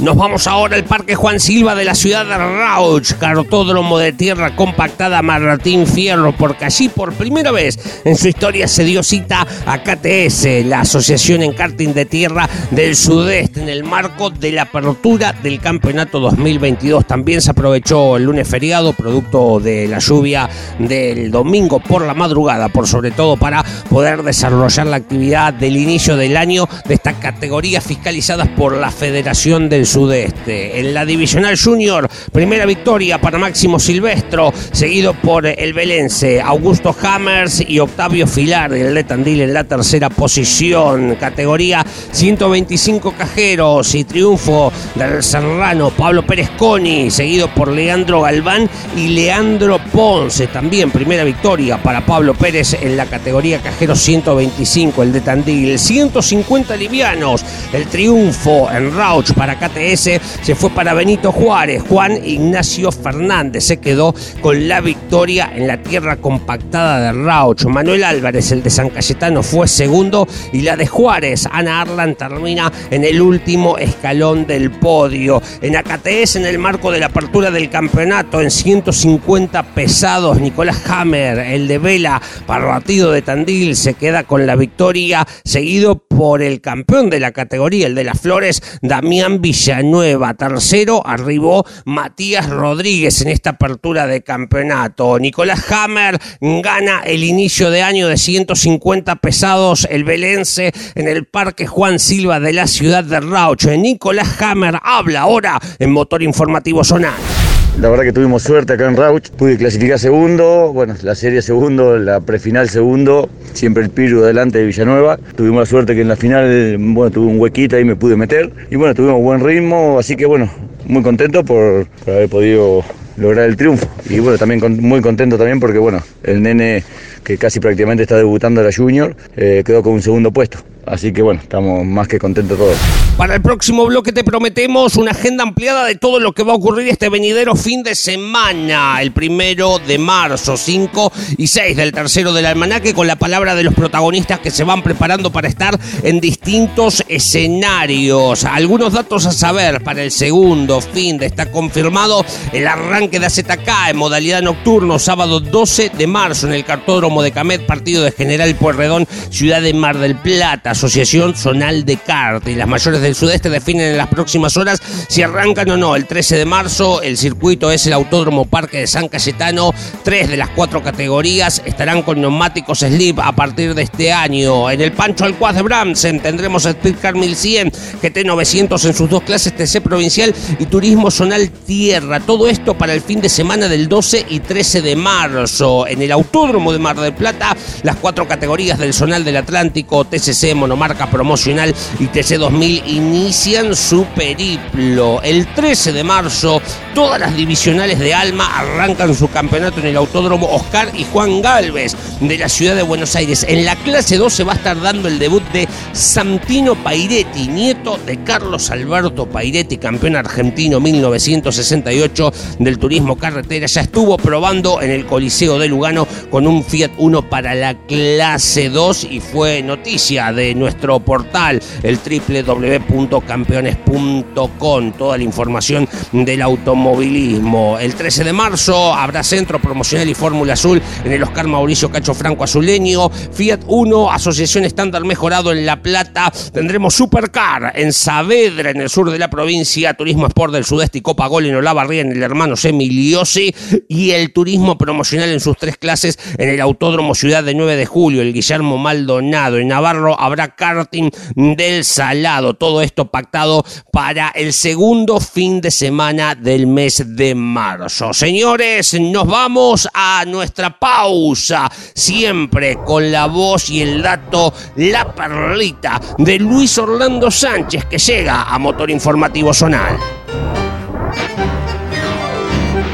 Nos 0.01 0.15
vamos 0.15 0.47
ahora 0.47 0.77
al 0.77 0.85
Parque 0.85 1.13
Juan 1.13 1.41
Silva 1.41 1.75
de 1.75 1.83
la 1.83 1.93
ciudad 1.93 2.25
de 2.25 2.37
Rauch, 2.37 3.15
cartódromo 3.15 3.97
de 3.97 4.13
tierra 4.13 4.55
compactada 4.55 5.21
Martín 5.21 5.85
Fierro, 5.85 6.31
porque 6.31 6.63
allí 6.63 6.87
por 6.87 7.11
primera 7.11 7.51
vez 7.51 7.77
en 8.05 8.15
su 8.15 8.29
historia 8.29 8.69
se 8.69 8.85
dio 8.85 9.03
cita 9.03 9.45
a 9.65 9.83
KTS, 9.83 10.65
la 10.65 10.81
Asociación 10.81 11.43
en 11.43 11.51
Karting 11.51 11.93
de 11.93 12.05
Tierra 12.05 12.47
del 12.71 12.95
Sudeste, 12.95 13.61
en 13.61 13.67
el 13.67 13.83
marco 13.83 14.29
de 14.29 14.53
la 14.53 14.61
apertura 14.61 15.33
del 15.43 15.59
Campeonato 15.59 16.21
2022. 16.21 17.05
También 17.05 17.41
se 17.41 17.51
aprovechó 17.51 18.15
el 18.15 18.23
lunes 18.23 18.47
feriado, 18.47 18.93
producto 18.93 19.59
de 19.59 19.89
la 19.89 19.99
lluvia 19.99 20.49
del 20.79 21.29
domingo 21.29 21.81
por 21.81 22.05
la 22.05 22.13
madrugada, 22.13 22.69
por 22.69 22.87
sobre 22.87 23.11
todo 23.11 23.35
para 23.35 23.65
poder 23.89 24.23
desarrollar 24.23 24.87
la 24.87 24.95
actividad 24.95 25.53
del 25.53 25.75
inicio 25.75 26.15
del 26.15 26.37
año 26.37 26.69
de 26.85 26.93
estas 26.93 27.15
categorías 27.15 27.83
fiscalizadas 27.83 28.47
por 28.47 28.77
la 28.77 28.91
Federación 28.91 29.67
del 29.67 29.88
Sudeste. 29.89 30.79
En 30.79 30.93
la 30.93 31.03
Divisional 31.03 31.57
Junior, 31.59 32.07
primera 32.31 32.67
victoria 32.67 33.19
para 33.19 33.39
Máximo 33.39 33.79
Silvestro, 33.79 34.53
seguido 34.71 35.15
por 35.15 35.47
el 35.47 35.73
Belense, 35.73 36.39
Augusto 36.39 36.95
Hammers 37.01 37.63
y 37.67 37.79
Octavio 37.79 38.27
Filar, 38.27 38.71
el 38.73 38.93
de 38.93 39.03
Tandil 39.03 39.41
en 39.41 39.53
la 39.53 39.63
tercera 39.63 40.11
posición. 40.11 41.15
Categoría 41.15 41.83
125 42.11 43.13
cajeros 43.13 43.95
y 43.95 44.03
triunfo 44.03 44.71
del 44.93 45.23
serrano 45.23 45.89
Pablo 45.89 46.23
Pérez 46.23 46.51
Coni, 46.51 47.09
seguido 47.09 47.51
por 47.55 47.69
Leandro 47.69 48.21
Galván 48.21 48.69
y 48.95 49.07
Leandro 49.07 49.79
Ponce. 49.91 50.45
También 50.47 50.91
primera 50.91 51.23
victoria 51.23 51.81
para 51.81 52.05
Pablo 52.05 52.35
Pérez 52.35 52.77
en 52.79 52.95
la 52.95 53.07
categoría 53.07 53.59
cajeros 53.59 53.99
125, 54.01 55.01
el 55.01 55.13
de 55.13 55.21
Tandil. 55.21 55.79
150 55.79 56.75
livianos, 56.75 57.43
el 57.73 57.87
triunfo 57.87 58.69
en 58.71 58.95
Rauch 58.95 59.33
para 59.33 59.57
Se 59.79 60.55
fue 60.55 60.69
para 60.71 60.93
Benito 60.93 61.31
Juárez. 61.31 61.81
Juan 61.87 62.19
Ignacio 62.25 62.91
Fernández 62.91 63.63
se 63.63 63.77
quedó 63.77 64.13
con 64.41 64.67
la 64.67 64.81
victoria 64.81 65.49
en 65.55 65.67
la 65.67 65.81
tierra 65.81 66.17
compactada 66.17 66.99
de 66.99 67.23
Raucho. 67.23 67.69
Manuel 67.69 68.03
Álvarez, 68.03 68.51
el 68.51 68.61
de 68.61 68.71
San 68.71 68.89
Cayetano, 68.89 69.41
fue 69.41 69.69
segundo 69.69 70.27
y 70.51 70.63
la 70.63 70.75
de 70.75 70.85
Juárez, 70.85 71.47
Ana 71.49 71.79
Arlan, 71.79 72.15
termina 72.15 72.69
en 72.91 73.05
el 73.05 73.21
último 73.21 73.77
escalón 73.77 74.45
del 74.45 74.69
podio. 74.69 75.41
En 75.61 75.77
AKTS, 75.77 76.35
en 76.35 76.45
el 76.45 76.59
marco 76.59 76.91
de 76.91 76.99
la 76.99 77.05
apertura 77.05 77.49
del 77.49 77.69
campeonato, 77.69 78.41
en 78.41 78.51
150 78.51 79.63
pesados, 79.63 80.41
Nicolás 80.41 80.81
Hammer, 80.89 81.39
el 81.39 81.69
de 81.69 81.77
Vela, 81.77 82.21
partido 82.45 83.13
de 83.13 83.21
Tandil, 83.21 83.77
se 83.77 83.93
queda 83.93 84.23
con 84.23 84.45
la 84.45 84.57
victoria, 84.57 85.25
seguido 85.45 85.99
por 85.99 86.41
el 86.41 86.59
campeón 86.59 87.09
de 87.09 87.21
la 87.21 87.31
categoría, 87.31 87.87
el 87.87 87.95
de 87.95 88.03
las 88.03 88.19
Flores, 88.19 88.61
Damián 88.81 89.39
Villa 89.39 89.68
nueva 89.83 90.33
Tercero 90.33 91.05
arribó 91.05 91.65
Matías 91.85 92.49
Rodríguez 92.49 93.21
en 93.21 93.29
esta 93.29 93.51
apertura 93.51 94.07
de 94.07 94.23
campeonato. 94.23 95.19
Nicolás 95.19 95.71
Hammer 95.71 96.19
gana 96.41 97.01
el 97.05 97.23
inicio 97.23 97.69
de 97.69 97.83
año 97.83 98.07
de 98.07 98.17
150 98.17 99.15
pesados 99.17 99.87
el 99.89 100.03
Belense 100.03 100.73
en 100.95 101.07
el 101.07 101.25
Parque 101.25 101.67
Juan 101.67 101.99
Silva 101.99 102.39
de 102.39 102.53
la 102.53 102.67
ciudad 102.67 103.03
de 103.03 103.19
Raucho. 103.19 103.69
Nicolás 103.69 104.41
Hammer 104.41 104.79
habla 104.81 105.21
ahora 105.21 105.59
en 105.77 105.91
Motor 105.91 106.23
Informativo 106.23 106.83
Zonal. 106.83 107.38
La 107.81 107.87
verdad 107.87 108.03
que 108.03 108.11
tuvimos 108.11 108.43
suerte 108.43 108.73
acá 108.73 108.89
en 108.89 108.97
Rauch, 108.97 109.29
pude 109.29 109.55
clasificar 109.55 109.97
segundo, 109.97 110.73
bueno, 110.73 110.95
la 111.01 111.15
serie 111.15 111.41
segundo, 111.41 111.97
la 111.97 112.19
prefinal 112.19 112.67
segundo, 112.67 113.29
siempre 113.53 113.81
el 113.81 113.89
Piru 113.89 114.19
delante 114.19 114.57
de 114.57 114.65
Villanueva. 114.65 115.17
Tuvimos 115.37 115.61
la 115.61 115.65
suerte 115.65 115.95
que 115.95 116.01
en 116.01 116.09
la 116.09 116.17
final, 116.17 116.75
bueno, 116.77 117.09
tuve 117.09 117.27
un 117.27 117.39
huequito 117.39 117.79
y 117.79 117.85
me 117.85 117.95
pude 117.95 118.17
meter. 118.17 118.51
Y 118.69 118.75
bueno, 118.75 118.93
tuvimos 118.93 119.21
buen 119.21 119.41
ritmo, 119.41 119.97
así 119.97 120.17
que 120.17 120.25
bueno, 120.25 120.51
muy 120.87 121.01
contento 121.03 121.45
por, 121.45 121.87
haber 122.05 122.27
podido 122.27 122.83
lograr 123.15 123.47
el 123.47 123.55
triunfo. 123.55 123.87
Y 124.09 124.19
bueno, 124.19 124.37
también 124.37 124.59
muy 124.81 124.99
contento 124.99 125.37
también 125.37 125.61
porque 125.61 125.77
bueno, 125.77 126.03
el 126.23 126.41
nene 126.41 126.83
que 127.23 127.37
casi 127.37 127.61
prácticamente 127.61 128.03
está 128.03 128.17
debutando 128.17 128.59
en 128.59 128.67
la 128.67 128.73
Junior, 128.75 129.15
eh, 129.37 129.63
quedó 129.65 129.83
con 129.83 129.93
un 129.93 130.01
segundo 130.01 130.31
puesto. 130.31 130.59
Así 130.85 131.13
que 131.13 131.21
bueno, 131.21 131.41
estamos 131.41 131.85
más 131.85 132.07
que 132.07 132.19
contentos 132.19 132.57
todos. 132.57 132.77
Para 133.17 133.35
el 133.35 133.41
próximo 133.41 133.85
bloque 133.85 134.13
te 134.13 134.23
prometemos 134.23 134.95
una 134.95 135.11
agenda 135.11 135.43
ampliada 135.43 135.85
de 135.85 135.95
todo 135.95 136.19
lo 136.19 136.31
que 136.33 136.43
va 136.43 136.53
a 136.53 136.55
ocurrir 136.55 136.87
este 136.87 137.09
venidero 137.09 137.55
fin 137.55 137.83
de 137.83 137.93
semana, 137.93 139.01
el 139.01 139.11
primero 139.11 139.77
de 139.79 139.97
marzo, 139.97 140.55
5 140.55 141.11
y 141.37 141.47
6 141.47 141.75
del 141.75 141.91
tercero 141.91 142.31
del 142.31 142.45
almanaque, 142.45 142.93
con 142.93 143.07
la 143.07 143.17
palabra 143.17 143.55
de 143.55 143.63
los 143.63 143.73
protagonistas 143.73 144.39
que 144.39 144.51
se 144.51 144.63
van 144.63 144.81
preparando 144.81 145.31
para 145.31 145.49
estar 145.49 145.77
en 146.03 146.21
distintos 146.21 147.03
escenarios. 147.07 148.45
Algunos 148.45 148.93
datos 148.93 149.25
a 149.25 149.31
saber 149.31 149.83
para 149.83 150.01
el 150.01 150.11
segundo 150.11 150.79
fin 150.81 151.17
de 151.17 151.25
está 151.25 151.51
confirmado 151.51 152.25
el 152.51 152.67
arranque 152.67 153.19
de 153.19 153.27
AZK 153.27 153.89
en 153.89 153.97
modalidad 153.97 154.41
nocturno, 154.41 154.97
sábado 154.97 155.39
12 155.39 155.89
de 155.89 156.07
marzo 156.07 156.47
en 156.47 156.53
el 156.53 156.65
cartódromo 156.65 157.21
de 157.21 157.31
Camet, 157.31 157.65
partido 157.65 158.03
de 158.03 158.11
General 158.11 158.55
Pueyrredón, 158.55 159.07
ciudad 159.29 159.61
de 159.61 159.73
Mar 159.73 159.97
del 159.97 160.15
Plata, 160.15 160.68
Asociación 160.71 161.35
Zonal 161.35 161.85
de 161.85 161.97
Kart 161.97 162.47
y 162.47 162.55
las 162.55 162.67
mayores 162.67 163.01
del 163.01 163.15
sudeste 163.15 163.49
definen 163.49 163.91
en 163.91 163.97
las 163.97 164.07
próximas 164.07 164.57
horas 164.57 164.81
si 165.07 165.21
arrancan 165.21 165.69
o 165.71 165.77
no. 165.77 165.95
El 165.95 166.05
13 166.05 166.37
de 166.37 166.45
marzo 166.45 167.01
el 167.01 167.17
circuito 167.17 167.71
es 167.71 167.85
el 167.87 167.93
Autódromo 167.93 168.45
Parque 168.45 168.79
de 168.79 168.87
San 168.87 169.07
Cayetano. 169.07 169.73
Tres 170.03 170.29
de 170.29 170.37
las 170.37 170.49
cuatro 170.49 170.81
categorías 170.83 171.61
estarán 171.65 172.01
con 172.03 172.21
neumáticos 172.21 172.79
slip 172.79 173.19
a 173.19 173.31
partir 173.31 173.73
de 173.73 173.83
este 173.83 174.11
año. 174.11 174.69
En 174.69 174.81
el 174.81 174.91
Pancho 174.91 175.25
Alcuaz 175.25 175.55
de 175.55 175.61
Bramsen 175.61 176.19
tendremos 176.19 176.65
Speed 176.65 176.95
Car 177.01 177.15
1100, 177.15 177.71
GT 178.01 178.25
900 178.25 178.85
en 178.85 178.93
sus 178.93 179.09
dos 179.09 179.23
clases 179.23 179.55
TC 179.55 179.81
provincial 179.81 180.33
y 180.59 180.65
Turismo 180.65 181.11
Zonal 181.11 181.49
Tierra. 181.49 182.19
Todo 182.19 182.47
esto 182.47 182.77
para 182.77 182.93
el 182.93 183.01
fin 183.01 183.21
de 183.21 183.29
semana 183.29 183.67
del 183.67 183.87
12 183.87 184.25
y 184.29 184.39
13 184.39 184.81
de 184.81 184.95
marzo. 184.95 185.87
En 185.87 186.01
el 186.01 186.11
Autódromo 186.11 186.71
de 186.71 186.79
Mar 186.79 186.99
del 186.99 187.13
Plata, 187.13 187.55
las 187.83 187.95
cuatro 187.97 188.27
categorías 188.27 188.79
del 188.79 188.93
Zonal 188.93 189.23
del 189.23 189.37
Atlántico, 189.37 190.05
TCC, 190.05 190.55
Monomarca 190.59 191.09
Promocional 191.09 191.73
y 191.99 192.07
TC 192.07 192.37
2000 192.37 192.83
inician 192.85 193.75
su 193.75 194.05
periplo. 194.05 195.21
El 195.23 195.47
13 195.47 195.91
de 195.91 196.03
marzo, 196.03 196.61
todas 196.93 197.19
las 197.19 197.35
divisionales 197.35 197.97
de 197.97 198.13
Alma 198.13 198.59
arrancan 198.59 199.15
su 199.15 199.29
campeonato 199.29 199.79
en 199.79 199.87
el 199.87 199.97
Autódromo 199.97 200.47
Oscar 200.47 200.91
y 200.93 201.05
Juan 201.05 201.41
Galvez 201.41 201.95
de 202.19 202.37
la 202.37 202.49
ciudad 202.49 202.75
de 202.75 202.83
Buenos 202.83 203.15
Aires. 203.15 203.45
En 203.47 203.65
la 203.65 203.75
clase 203.77 204.17
2 204.17 204.31
se 204.31 204.43
va 204.43 204.53
a 204.53 204.55
estar 204.55 204.79
dando 204.79 205.07
el 205.07 205.17
debut 205.17 205.43
de 205.51 205.67
Santino 205.93 206.75
Pairetti, 206.75 207.47
nieto 207.47 207.78
de 207.79 208.21
Carlos 208.25 208.71
Alberto 208.71 209.25
Pairetti, 209.25 209.77
campeón 209.77 210.17
argentino 210.17 210.81
1968 210.81 212.33
del 212.59 212.77
turismo 212.77 213.17
carretera. 213.17 213.67
Ya 213.67 213.79
estuvo 213.81 214.17
probando 214.17 214.81
en 214.81 214.91
el 214.91 215.05
Coliseo 215.05 215.57
de 215.57 215.69
Lugano 215.69 216.05
con 216.29 216.45
un 216.45 216.61
Fiat 216.61 216.91
1 216.97 217.29
para 217.29 217.55
la 217.55 217.75
clase 217.87 218.69
2 218.69 219.05
y 219.05 219.21
fue 219.21 219.63
noticia 219.63 220.33
de 220.33 220.53
nuestro 220.55 220.99
portal, 220.99 221.61
el 221.81 221.97
www.campeones.com, 221.97 224.91
toda 224.91 225.17
la 225.17 225.23
información 225.23 225.87
del 226.11 226.41
automovilismo. 226.41 227.79
El 227.79 227.95
13 227.95 228.25
de 228.25 228.33
marzo 228.33 228.93
habrá 228.93 229.23
centro 229.23 229.59
promocional 229.59 230.09
y 230.09 230.13
Fórmula 230.13 230.51
Azul 230.53 230.81
en 231.05 231.13
el 231.13 231.23
Oscar 231.23 231.47
Mauricio 231.47 231.89
Cacho 231.89 232.13
Franco 232.13 232.43
Azuleño, 232.43 233.09
Fiat 233.09 233.61
1, 233.67 234.11
Asociación 234.11 234.65
Estándar 234.65 235.05
Mejorado 235.05 235.53
en 235.53 235.65
La 235.65 235.81
Plata, 235.81 236.29
tendremos 236.51 236.93
Supercar 236.93 237.68
en 237.73 237.93
Saavedra, 237.93 238.71
en 238.71 238.81
el 238.81 238.89
sur 238.89 239.11
de 239.11 239.19
la 239.19 239.29
provincia, 239.29 239.93
Turismo 239.93 240.27
Sport 240.27 240.53
del 240.53 240.65
Sudeste 240.65 240.97
y 240.97 241.01
Copa 241.01 241.27
Gol 241.27 241.45
en 241.45 241.55
Olavarría, 241.55 242.01
en 242.01 242.11
el 242.11 242.23
hermano 242.23 242.55
Semiliosi, 242.55 243.53
y 243.87 244.11
el 244.11 244.33
turismo 244.33 244.77
promocional 244.77 245.29
en 245.29 245.39
sus 245.39 245.57
tres 245.57 245.77
clases 245.77 246.19
en 246.37 246.49
el 246.49 246.61
Autódromo 246.61 247.15
Ciudad 247.15 247.43
de 247.43 247.53
9 247.53 247.75
de 247.75 247.85
Julio, 247.85 248.21
el 248.21 248.33
Guillermo 248.33 248.77
Maldonado, 248.77 249.57
en 249.57 249.67
Navarro 249.69 250.19
habrá 250.19 250.55
karting 250.55 251.09
del 251.35 251.85
Salado, 251.85 252.55
todo 252.55 252.81
esto 252.81 253.09
pactado 253.11 253.63
para 253.91 254.29
el 254.29 254.53
segundo 254.53 255.19
fin 255.19 255.61
de 255.61 255.71
semana 255.71 256.35
del 256.35 256.67
mes 256.67 257.03
de 257.15 257.35
marzo. 257.35 258.13
Señores, 258.13 258.93
nos 258.99 259.27
vamos 259.27 259.87
a 259.93 260.23
nuestra 260.25 260.77
pausa, 260.77 261.71
siempre 261.93 262.77
con 262.85 263.11
la 263.11 263.27
voz 263.27 263.69
y 263.69 263.81
el 263.81 264.01
dato, 264.01 264.53
la 264.75 265.13
perlita 265.13 265.99
de 266.17 266.39
Luis 266.39 266.77
Orlando 266.77 267.31
Sánchez 267.31 267.58
que 267.67 267.97
llega 267.97 268.43
a 268.43 268.57
Motor 268.59 268.89
Informativo 268.89 269.53
Zonal. 269.53 269.97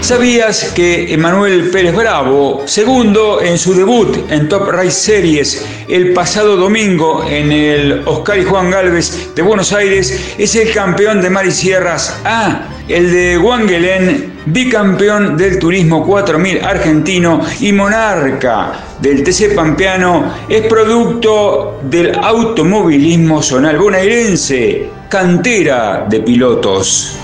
¿Sabías 0.06 0.72
que 0.76 1.12
Emanuel 1.12 1.72
Pérez 1.72 1.96
Bravo, 1.96 2.62
segundo 2.66 3.42
en 3.42 3.58
su 3.58 3.74
debut 3.74 4.16
en 4.30 4.48
Top 4.48 4.70
Race 4.70 4.92
Series 4.92 5.66
el 5.88 6.14
pasado 6.14 6.58
domingo 6.58 7.26
en 7.28 7.52
el 7.52 8.04
Oscar 8.06 8.38
y 8.38 8.44
Juan 8.44 8.70
Galvez 8.70 9.34
de 9.34 9.42
Buenos 9.42 9.74
Aires, 9.74 10.36
es 10.38 10.56
el 10.56 10.72
campeón 10.72 11.24
de 11.24 11.32
Mar 11.32 11.48
y 11.48 11.52
Sierras 11.52 12.22
A, 12.24 12.68
el 12.88 13.12
de 13.12 13.38
Wangelén, 13.38 14.34
bicampeón 14.46 15.36
del 15.38 15.58
Turismo 15.60 16.06
4000 16.06 16.64
argentino 16.64 17.42
y 17.60 17.72
monarca 17.72 18.74
del 19.00 19.24
TC 19.24 19.56
Pampeano, 19.56 20.32
es 20.48 20.68
producto 20.68 21.80
del 21.84 22.16
automovilismo 22.16 23.42
zonal 23.42 23.78
bonaerense, 23.78 24.90
cantera 25.10 26.06
de 26.08 26.20
pilotos. 26.20 27.18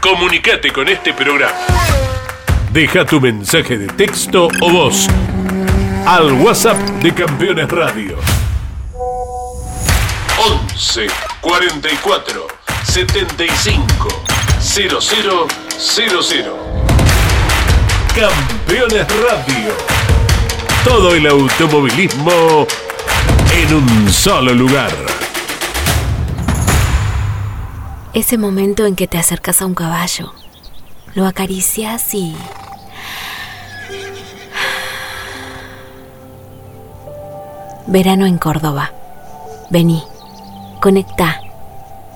Comunicate 0.00 0.72
con 0.72 0.88
este 0.88 1.12
programa. 1.12 1.52
Deja 2.72 3.04
tu 3.04 3.20
mensaje 3.20 3.76
de 3.76 3.86
texto 3.88 4.48
o 4.60 4.70
voz 4.70 5.08
al 6.06 6.32
WhatsApp 6.32 6.78
de 7.02 7.12
Campeones 7.12 7.68
Radio. 7.68 8.16
11 10.78 11.29
44 11.50 12.46
75 12.84 14.08
0000. 14.60 16.52
Campeones 18.14 19.06
Radio. 19.08 19.74
Todo 20.84 21.12
el 21.16 21.26
automovilismo 21.26 22.68
en 23.52 23.74
un 23.74 24.12
solo 24.12 24.54
lugar. 24.54 24.92
Ese 28.12 28.38
momento 28.38 28.86
en 28.86 28.94
que 28.94 29.08
te 29.08 29.18
acercas 29.18 29.60
a 29.60 29.66
un 29.66 29.74
caballo, 29.74 30.32
lo 31.14 31.26
acaricias 31.26 32.14
y... 32.14 32.36
Verano 37.88 38.26
en 38.26 38.38
Córdoba. 38.38 38.92
Vení, 39.70 40.00
conecta, 40.80 41.39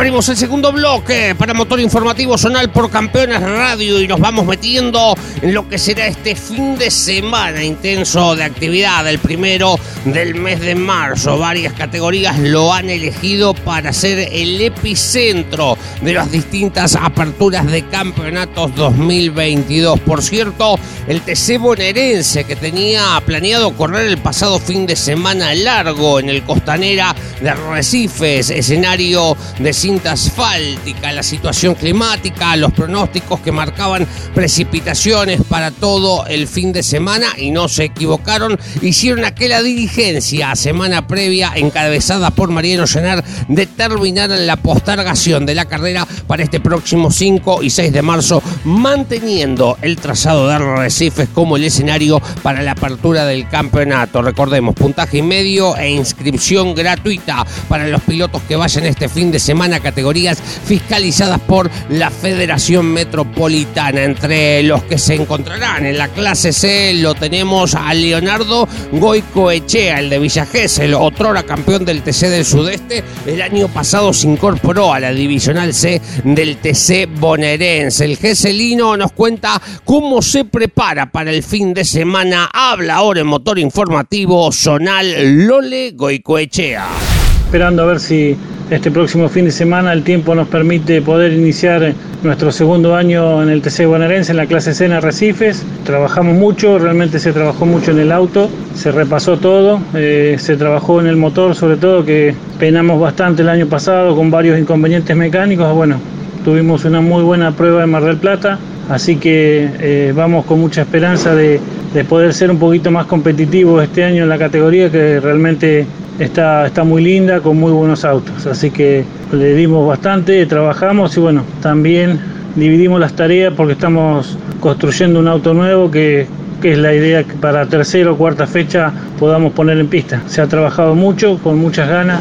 Abrimos 0.00 0.30
el 0.30 0.38
segundo 0.38 0.72
bloque 0.72 1.34
para 1.34 1.52
Motor 1.52 1.78
Informativo 1.78 2.38
Zonal 2.38 2.70
por 2.70 2.88
Campeones 2.90 3.42
Radio 3.42 4.00
y 4.00 4.08
nos 4.08 4.18
vamos 4.18 4.46
metiendo 4.46 5.14
en 5.42 5.52
lo 5.52 5.68
que 5.68 5.76
será 5.76 6.06
este 6.06 6.34
fin 6.34 6.78
de 6.78 6.90
semana 6.90 7.62
intenso 7.62 8.34
de 8.34 8.44
actividad, 8.44 9.06
el 9.06 9.18
primero 9.18 9.78
del 10.06 10.36
mes 10.36 10.60
de 10.60 10.74
marzo. 10.74 11.36
Varias 11.36 11.74
categorías 11.74 12.38
lo 12.38 12.72
han 12.72 12.88
elegido 12.88 13.52
para 13.52 13.92
ser 13.92 14.20
el 14.32 14.58
epicentro 14.62 15.76
de 16.00 16.14
las 16.14 16.32
distintas 16.32 16.96
aperturas 16.96 17.66
de 17.66 17.86
campeonatos 17.86 18.74
2022. 18.76 20.00
Por 20.00 20.22
cierto, 20.22 20.78
el 21.08 21.20
TC 21.20 21.58
bonaerense 21.58 22.44
que 22.44 22.56
tenía 22.56 23.22
planeado 23.26 23.76
correr 23.76 24.06
el 24.06 24.16
pasado 24.16 24.58
fin 24.60 24.86
de 24.86 24.96
semana 24.96 25.54
largo 25.54 26.20
en 26.20 26.30
el 26.30 26.42
Costanera 26.42 27.14
de 27.42 27.52
Recifes, 27.52 28.48
escenario 28.48 29.36
de 29.58 29.74
asfáltica, 30.04 31.12
la 31.12 31.22
situación 31.22 31.74
climática, 31.74 32.56
los 32.56 32.72
pronósticos 32.72 33.40
que 33.40 33.52
marcaban 33.52 34.06
precipitaciones 34.34 35.40
para 35.48 35.70
todo 35.70 36.26
el 36.26 36.46
fin 36.46 36.72
de 36.72 36.82
semana 36.82 37.26
y 37.36 37.50
no 37.50 37.68
se 37.68 37.84
equivocaron. 37.84 38.58
Hicieron 38.80 39.24
aquella 39.24 39.62
diligencia 39.62 40.54
semana 40.54 41.06
previa 41.06 41.52
encabezada 41.56 42.30
por 42.30 42.50
Mariano 42.50 42.86
Llenar 42.86 43.24
de 43.48 43.66
terminar 43.66 44.30
la 44.30 44.56
postergación 44.56 45.46
de 45.46 45.54
la 45.54 45.64
carrera 45.64 46.06
para 46.26 46.42
este 46.42 46.60
próximo 46.60 47.10
5 47.10 47.62
y 47.62 47.70
6 47.70 47.92
de 47.92 48.02
marzo, 48.02 48.42
manteniendo 48.64 49.76
el 49.82 49.96
trazado 49.96 50.48
de 50.48 50.58
Recifes 50.58 51.28
como 51.34 51.56
el 51.56 51.64
escenario 51.64 52.20
para 52.42 52.62
la 52.62 52.72
apertura 52.72 53.24
del 53.26 53.48
campeonato. 53.48 54.22
Recordemos, 54.22 54.74
puntaje 54.74 55.18
y 55.18 55.22
medio 55.22 55.76
e 55.76 55.90
inscripción 55.90 56.74
gratuita 56.74 57.46
para 57.68 57.88
los 57.88 58.02
pilotos 58.02 58.42
que 58.42 58.56
vayan 58.56 58.86
este 58.86 59.08
fin 59.08 59.30
de 59.30 59.38
semana 59.38 59.79
categorías 59.80 60.40
fiscalizadas 60.64 61.40
por 61.40 61.70
la 61.88 62.10
Federación 62.10 62.86
Metropolitana. 62.92 64.04
Entre 64.04 64.62
los 64.62 64.82
que 64.84 64.98
se 64.98 65.14
encontrarán 65.14 65.86
en 65.86 65.98
la 65.98 66.08
clase 66.08 66.52
C 66.52 66.94
lo 66.94 67.14
tenemos 67.14 67.74
a 67.74 67.92
Leonardo 67.94 68.68
Goicoechea, 68.92 70.00
el 70.00 70.10
de 70.10 70.18
Villa 70.18 70.46
Gesell, 70.46 70.94
otrora 70.94 71.42
campeón 71.42 71.84
del 71.84 72.02
TC 72.02 72.28
del 72.28 72.44
Sudeste. 72.44 73.02
El 73.26 73.42
año 73.42 73.68
pasado 73.68 74.12
se 74.12 74.28
incorporó 74.28 74.92
a 74.92 75.00
la 75.00 75.12
Divisional 75.12 75.74
C 75.74 76.00
del 76.24 76.56
TC 76.58 77.08
bonaerense. 77.18 78.04
El 78.04 78.16
Gesselino 78.16 78.96
nos 78.96 79.12
cuenta 79.12 79.60
cómo 79.84 80.22
se 80.22 80.44
prepara 80.44 81.10
para 81.10 81.30
el 81.30 81.42
fin 81.42 81.74
de 81.74 81.84
semana. 81.84 82.48
Habla 82.52 82.96
ahora 82.96 83.20
en 83.20 83.26
motor 83.26 83.58
informativo 83.58 84.50
Zonal 84.52 85.46
Lole 85.46 85.92
Goicoechea. 85.92 87.09
Esperando 87.50 87.82
a 87.82 87.86
ver 87.86 87.98
si 87.98 88.36
este 88.70 88.92
próximo 88.92 89.28
fin 89.28 89.44
de 89.44 89.50
semana 89.50 89.92
el 89.92 90.04
tiempo 90.04 90.36
nos 90.36 90.46
permite 90.46 91.02
poder 91.02 91.32
iniciar 91.32 91.94
nuestro 92.22 92.52
segundo 92.52 92.94
año 92.94 93.42
en 93.42 93.48
el 93.48 93.60
TC 93.60 93.86
bonaerense 93.86 94.30
en 94.30 94.36
la 94.36 94.46
clase 94.46 94.72
C 94.72 94.84
en 94.84 95.02
Recifes. 95.02 95.66
Trabajamos 95.84 96.36
mucho, 96.36 96.78
realmente 96.78 97.18
se 97.18 97.32
trabajó 97.32 97.66
mucho 97.66 97.90
en 97.90 97.98
el 97.98 98.12
auto, 98.12 98.48
se 98.76 98.92
repasó 98.92 99.36
todo, 99.38 99.80
eh, 99.94 100.36
se 100.38 100.56
trabajó 100.56 101.00
en 101.00 101.08
el 101.08 101.16
motor 101.16 101.56
sobre 101.56 101.76
todo 101.76 102.04
que 102.04 102.36
penamos 102.60 103.00
bastante 103.00 103.42
el 103.42 103.48
año 103.48 103.66
pasado 103.66 104.14
con 104.14 104.30
varios 104.30 104.56
inconvenientes 104.56 105.16
mecánicos. 105.16 105.74
Bueno, 105.74 105.96
tuvimos 106.44 106.84
una 106.84 107.00
muy 107.00 107.24
buena 107.24 107.50
prueba 107.50 107.82
en 107.82 107.90
Mar 107.90 108.04
del 108.04 108.18
Plata, 108.18 108.60
así 108.88 109.16
que 109.16 109.68
eh, 109.80 110.12
vamos 110.14 110.44
con 110.44 110.60
mucha 110.60 110.82
esperanza 110.82 111.34
de, 111.34 111.60
de 111.92 112.04
poder 112.04 112.32
ser 112.32 112.52
un 112.52 112.60
poquito 112.60 112.92
más 112.92 113.06
competitivos 113.06 113.82
este 113.82 114.04
año 114.04 114.22
en 114.22 114.28
la 114.28 114.38
categoría 114.38 114.88
que 114.88 115.18
realmente 115.18 115.84
está, 116.20 116.66
está 116.66 116.84
muy 116.84 117.02
linda, 117.02 117.40
con 117.40 117.58
muy 117.58 117.72
buenos 117.72 118.04
autos. 118.04 118.46
Así 118.46 118.70
que 118.70 119.04
le 119.32 119.54
dimos 119.54 119.86
bastante, 119.88 120.44
trabajamos 120.46 121.16
y 121.16 121.20
bueno, 121.20 121.42
también 121.62 122.20
dividimos 122.56 123.00
las 123.00 123.14
tareas 123.14 123.52
porque 123.56 123.72
estamos 123.72 124.36
construyendo 124.60 125.18
un 125.18 125.28
auto 125.28 125.54
nuevo 125.54 125.90
que, 125.90 126.26
que 126.60 126.72
es 126.72 126.78
la 126.78 126.94
idea 126.94 127.24
que 127.24 127.34
para 127.34 127.66
tercera 127.66 128.12
o 128.12 128.16
cuarta 128.16 128.46
fecha 128.46 128.92
podamos 129.18 129.52
poner 129.52 129.78
en 129.78 129.88
pista. 129.88 130.22
Se 130.26 130.40
ha 130.40 130.46
trabajado 130.46 130.94
mucho, 130.94 131.38
con 131.38 131.58
muchas 131.58 131.88
ganas 131.88 132.20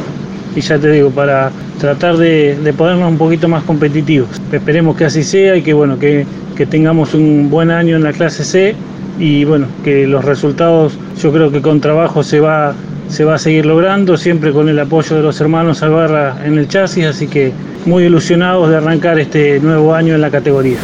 y 0.56 0.62
ya 0.62 0.80
te 0.80 0.92
digo, 0.92 1.12
para 1.12 1.52
tratar 1.80 2.18
de, 2.18 2.58
de 2.64 2.74
ponernos 2.74 3.12
un 3.12 3.18
poquito 3.18 3.48
más 3.48 3.64
competitivos. 3.64 4.30
Esperemos 4.52 4.96
que 4.96 5.06
así 5.06 5.24
sea 5.24 5.56
y 5.56 5.62
que 5.62 5.74
bueno, 5.74 6.00
que, 6.00 6.26
que 6.56 6.66
tengamos 6.66 7.14
un 7.14 7.50
buen 7.50 7.70
año 7.70 7.96
en 7.96 8.04
la 8.04 8.14
clase 8.14 8.44
C 8.44 8.76
y 9.20 9.44
bueno, 9.44 9.68
que 9.84 10.08
los 10.08 10.24
resultados 10.24 10.98
yo 11.22 11.32
creo 11.32 11.52
que 11.52 11.62
con 11.62 11.82
trabajo 11.82 12.24
se 12.24 12.40
va 12.40 12.74
se 13.10 13.26
va 13.26 13.36
a 13.36 13.40
seguir 13.40 13.66
logrando, 13.66 14.18
siempre 14.18 14.52
con 14.52 14.70
el 14.70 14.80
apoyo 14.80 15.16
de 15.16 15.24
los 15.24 15.42
hermanos 15.42 15.84
Albarra 15.84 16.38
en 16.46 16.58
el 16.58 16.68
chasis, 16.68 17.06
así 17.06 17.28
que 17.28 17.52
muy 17.86 18.04
ilusionados 18.04 18.70
de 18.70 18.78
arrancar 18.78 19.20
este 19.20 19.60
nuevo 19.60 19.94
año 19.94 20.16
en 20.16 20.22
la 20.22 20.30
categoría. 20.30 20.78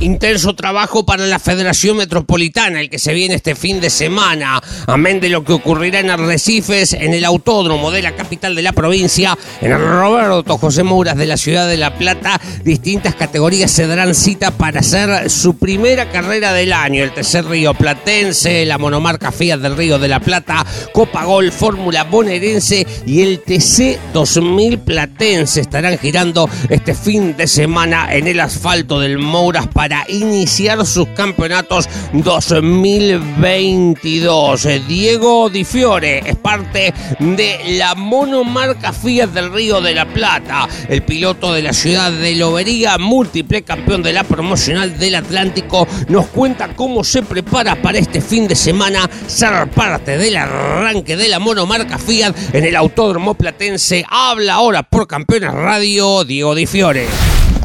Intenso 0.00 0.54
trabajo 0.54 1.04
para 1.04 1.26
la 1.26 1.40
Federación 1.40 1.96
Metropolitana, 1.96 2.80
el 2.80 2.88
que 2.88 3.00
se 3.00 3.12
viene 3.12 3.34
este 3.34 3.56
fin 3.56 3.80
de 3.80 3.90
semana. 3.90 4.62
Amén 4.86 5.18
de 5.18 5.28
lo 5.28 5.42
que 5.42 5.52
ocurrirá 5.52 5.98
en 5.98 6.10
Arrecifes, 6.10 6.92
en 6.92 7.14
el 7.14 7.24
autódromo 7.24 7.90
de 7.90 8.02
la 8.02 8.14
capital 8.14 8.54
de 8.54 8.62
la 8.62 8.72
provincia, 8.72 9.36
en 9.60 9.72
el 9.72 9.80
Roberto 9.80 10.56
José 10.56 10.84
Mouras 10.84 11.16
de 11.16 11.26
la 11.26 11.36
ciudad 11.36 11.66
de 11.66 11.76
La 11.76 11.98
Plata, 11.98 12.40
distintas 12.62 13.16
categorías 13.16 13.72
se 13.72 13.88
darán 13.88 14.14
cita 14.14 14.52
para 14.52 14.80
hacer 14.80 15.28
su 15.30 15.56
primera 15.58 16.08
carrera 16.10 16.52
del 16.52 16.72
año. 16.72 17.02
El 17.02 17.12
tercer 17.12 17.46
Río 17.46 17.74
Platense, 17.74 18.64
la 18.66 18.78
monomarca 18.78 19.32
Fiat 19.32 19.58
del 19.58 19.76
Río 19.76 19.98
de 19.98 20.06
la 20.06 20.20
Plata, 20.20 20.64
Copa 20.92 21.24
Gol, 21.24 21.50
Fórmula 21.50 22.04
Bonaerense 22.04 22.86
y 23.04 23.22
el 23.22 23.40
TC 23.40 23.98
2000 24.12 24.78
Platense 24.78 25.60
estarán 25.60 25.98
girando 25.98 26.48
este 26.68 26.94
fin 26.94 27.36
de 27.36 27.48
semana 27.48 28.14
en 28.14 28.28
el 28.28 28.38
asfalto 28.38 29.00
del 29.00 29.18
Mouras 29.18 29.66
para 29.66 29.87
para 29.88 30.04
iniciar 30.08 30.84
sus 30.84 31.08
campeonatos 31.08 31.88
2022. 32.12 34.68
Diego 34.86 35.48
Di 35.48 35.64
Fiore 35.64 36.18
es 36.26 36.36
parte 36.36 36.92
de 37.18 37.58
la 37.78 37.94
monomarca 37.94 38.92
Fiat 38.92 39.30
del 39.30 39.50
Río 39.50 39.80
de 39.80 39.94
la 39.94 40.04
Plata, 40.04 40.68
el 40.90 41.02
piloto 41.02 41.54
de 41.54 41.62
la 41.62 41.72
ciudad 41.72 42.12
de 42.12 42.34
Lobería, 42.34 42.98
múltiple 42.98 43.62
campeón 43.62 44.02
de 44.02 44.12
la 44.12 44.24
promocional 44.24 44.98
del 44.98 45.14
Atlántico, 45.14 45.88
nos 46.08 46.26
cuenta 46.26 46.68
cómo 46.76 47.02
se 47.02 47.22
prepara 47.22 47.80
para 47.80 47.98
este 47.98 48.20
fin 48.20 48.46
de 48.46 48.56
semana 48.56 49.08
ser 49.26 49.70
parte 49.70 50.18
del 50.18 50.36
arranque 50.36 51.16
de 51.16 51.28
la 51.28 51.38
monomarca 51.38 51.96
Fiat 51.96 52.36
en 52.52 52.64
el 52.64 52.76
Autódromo 52.76 53.32
Platense. 53.32 54.04
Habla 54.06 54.52
ahora 54.54 54.82
por 54.82 55.06
Campeones 55.06 55.54
Radio 55.54 56.24
Diego 56.24 56.54
Di 56.54 56.66
Fiore. 56.66 57.06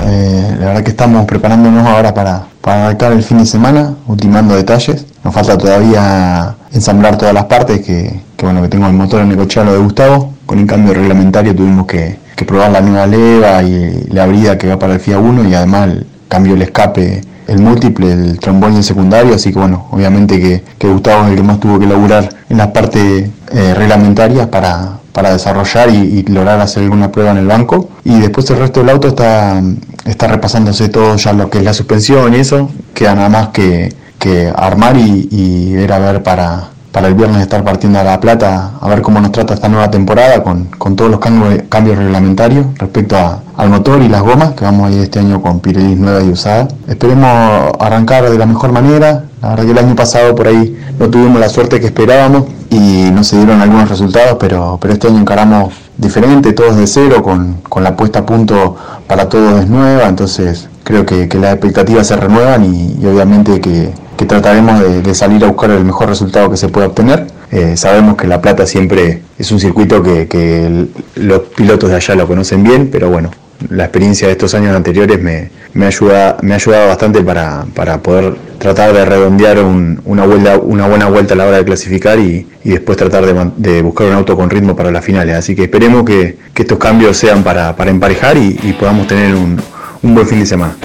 Eh, 0.05 0.55
la 0.59 0.65
verdad 0.67 0.83
que 0.83 0.91
estamos 0.91 1.25
preparándonos 1.25 1.85
ahora 1.87 2.13
para, 2.13 2.45
para 2.61 2.85
arrancar 2.85 3.11
el 3.13 3.23
fin 3.23 3.39
de 3.39 3.45
semana, 3.45 3.95
ultimando 4.07 4.55
detalles. 4.55 5.05
Nos 5.23 5.33
falta 5.33 5.57
todavía 5.57 6.55
ensamblar 6.71 7.17
todas 7.17 7.33
las 7.33 7.45
partes, 7.45 7.81
que, 7.85 8.21
bueno, 8.41 8.61
que 8.61 8.67
tengo 8.67 8.87
el 8.87 8.93
motor 8.93 9.21
en 9.21 9.31
el 9.31 9.37
cochero 9.37 9.71
de 9.71 9.79
Gustavo. 9.79 10.33
Con 10.45 10.59
el 10.59 10.67
cambio 10.67 10.93
reglamentario 10.93 11.55
tuvimos 11.55 11.87
que, 11.87 12.21
probar 12.45 12.71
la 12.71 12.81
nueva 12.81 13.07
leva 13.07 13.63
y 13.63 14.03
la 14.09 14.25
brida 14.25 14.57
que 14.57 14.67
va 14.67 14.77
para 14.77 14.95
el 14.95 14.99
FIA 14.99 15.17
1 15.17 15.47
y 15.47 15.55
además 15.55 15.87
el 15.87 16.05
cambio 16.27 16.55
el 16.55 16.61
escape, 16.61 17.21
el 17.47 17.59
múltiple, 17.59 18.11
el 18.11 18.37
trombón 18.37 18.73
y 18.73 18.77
el 18.77 18.83
secundario. 18.83 19.33
Así 19.33 19.53
que 19.53 19.59
bueno, 19.59 19.87
obviamente 19.91 20.41
que, 20.41 20.61
que 20.77 20.89
Gustavo 20.89 21.23
es 21.23 21.29
el 21.29 21.35
que 21.37 21.43
más 21.43 21.61
tuvo 21.61 21.79
que 21.79 21.87
laburar 21.87 22.27
en 22.49 22.57
las 22.57 22.67
partes 22.67 23.29
eh, 23.53 23.73
reglamentarias 23.75 24.47
para, 24.47 24.99
para 25.13 25.31
desarrollar 25.31 25.89
y, 25.89 26.23
lograr 26.23 26.59
hacer 26.59 26.83
alguna 26.83 27.11
prueba 27.11 27.31
en 27.31 27.37
el 27.37 27.47
banco. 27.47 27.89
Y 28.03 28.19
después 28.19 28.49
el 28.49 28.57
resto 28.57 28.81
del 28.81 28.89
auto 28.89 29.09
está, 29.09 29.61
está 30.05 30.27
repasándose 30.27 30.89
todo 30.89 31.15
ya 31.15 31.31
lo 31.33 31.49
que 31.49 31.59
es 31.59 31.63
la 31.63 31.73
suspensión 31.73 32.33
y 32.33 32.37
eso. 32.37 32.69
Queda 32.93 33.15
nada 33.15 33.29
más 33.29 33.47
que, 33.49 33.93
que 34.19 34.51
armar 34.55 34.97
y, 34.97 35.29
y, 35.31 35.73
ver 35.75 35.93
a 35.93 35.99
ver 35.99 36.23
para, 36.23 36.71
para 36.93 37.07
el 37.07 37.15
viernes 37.15 37.41
estar 37.41 37.63
partiendo 37.63 37.99
a 37.99 38.03
La 38.03 38.19
Plata, 38.19 38.73
a 38.79 38.87
ver 38.87 39.01
cómo 39.01 39.19
nos 39.19 39.31
trata 39.31 39.55
esta 39.55 39.67
nueva 39.67 39.89
temporada 39.89 40.43
con, 40.43 40.65
con 40.65 40.95
todos 40.95 41.09
los 41.09 41.19
cambios, 41.19 41.97
reglamentarios 41.97 42.67
respecto 42.77 43.17
a, 43.17 43.41
al 43.57 43.69
motor 43.71 43.99
y 44.03 44.09
las 44.09 44.21
gomas, 44.21 44.51
que 44.51 44.63
vamos 44.63 44.87
a 44.87 44.91
ir 44.91 45.01
este 45.01 45.17
año 45.17 45.41
con 45.41 45.59
Pirelli 45.59 45.95
nueva 45.95 46.21
y 46.21 46.29
usada. 46.29 46.67
Esperemos 46.87 47.73
arrancar 47.79 48.29
de 48.29 48.37
la 48.37 48.45
mejor 48.45 48.71
manera. 48.71 49.25
La 49.41 49.49
verdad 49.49 49.65
que 49.65 49.71
el 49.71 49.77
año 49.79 49.95
pasado 49.95 50.35
por 50.35 50.47
ahí 50.47 50.79
no 50.99 51.09
tuvimos 51.09 51.39
la 51.39 51.49
suerte 51.49 51.79
que 51.79 51.87
esperábamos 51.87 52.43
y 52.69 53.09
no 53.11 53.23
se 53.23 53.37
dieron 53.37 53.59
algunos 53.59 53.89
resultados, 53.89 54.37
pero, 54.39 54.77
pero 54.79 54.93
este 54.93 55.07
año 55.07 55.17
encaramos 55.17 55.73
diferente, 55.97 56.53
todos 56.53 56.77
de 56.77 56.85
cero, 56.85 57.23
con, 57.23 57.55
con 57.69 57.83
la 57.83 57.95
puesta 57.97 58.19
a 58.19 58.25
punto 58.25 58.75
para 59.07 59.29
todos 59.29 59.61
es 59.61 59.67
nueva, 59.67 60.07
entonces 60.07 60.69
creo 60.83 61.07
que, 61.07 61.27
las 61.39 61.53
expectativas 61.53 62.05
se 62.05 62.15
renuevan 62.17 62.63
y 62.65 63.03
obviamente 63.07 63.59
que, 63.59 63.91
trataremos 64.25 65.03
de, 65.03 65.15
salir 65.15 65.43
a 65.43 65.47
buscar 65.47 65.71
el 65.71 65.83
mejor 65.83 66.09
resultado 66.09 66.49
que 66.49 66.57
se 66.57 66.69
pueda 66.69 66.87
obtener. 66.87 67.27
Eh, 67.51 67.77
sabemos 67.77 68.17
que 68.17 68.27
La 68.27 68.41
Plata 68.41 68.65
siempre 68.65 69.21
es 69.37 69.51
un 69.51 69.59
circuito 69.59 70.01
que, 70.01 70.87
los 71.15 71.39
pilotos 71.55 71.89
de 71.89 71.95
allá 71.95 72.15
lo 72.15 72.27
conocen 72.27 72.63
bien, 72.63 72.89
pero 72.91 73.09
bueno, 73.09 73.31
la 73.69 73.85
experiencia 73.85 74.27
de 74.27 74.33
estos 74.33 74.53
años 74.55 74.75
anteriores 74.75 75.21
me, 75.21 75.51
me, 75.73 75.85
ayuda, 75.85 76.37
me 76.41 76.53
ha 76.53 76.55
ayudado 76.55 76.87
bastante 76.87 77.21
para, 77.21 77.65
para 77.73 78.01
poder 78.01 78.35
tratar 78.57 78.93
de 78.93 79.05
redondear 79.05 79.59
una, 79.63 80.25
vuelta, 80.25 80.57
una 80.57 80.87
buena 80.87 81.07
vuelta 81.09 81.33
a 81.33 81.37
la 81.37 81.45
hora 81.45 81.57
de 81.57 81.65
clasificar 81.65 82.19
y, 82.19 82.47
después 82.63 82.97
tratar 82.97 83.25
de, 83.25 83.81
buscar 83.81 84.07
un 84.07 84.13
auto 84.13 84.35
con 84.35 84.49
ritmo 84.49 84.75
para 84.75 84.91
las 84.91 85.03
finales. 85.03 85.35
Así 85.35 85.55
que 85.55 85.63
esperemos 85.63 86.03
que, 86.03 86.37
estos 86.55 86.77
cambios 86.77 87.17
sean 87.17 87.43
para, 87.43 87.75
emparejar 87.85 88.37
y, 88.37 88.75
podamos 88.79 89.07
tener 89.07 89.35
un, 89.35 89.61
un 90.01 90.15
buen 90.15 90.27
fin 90.27 90.39
de 90.39 90.45
semana. 90.45 90.75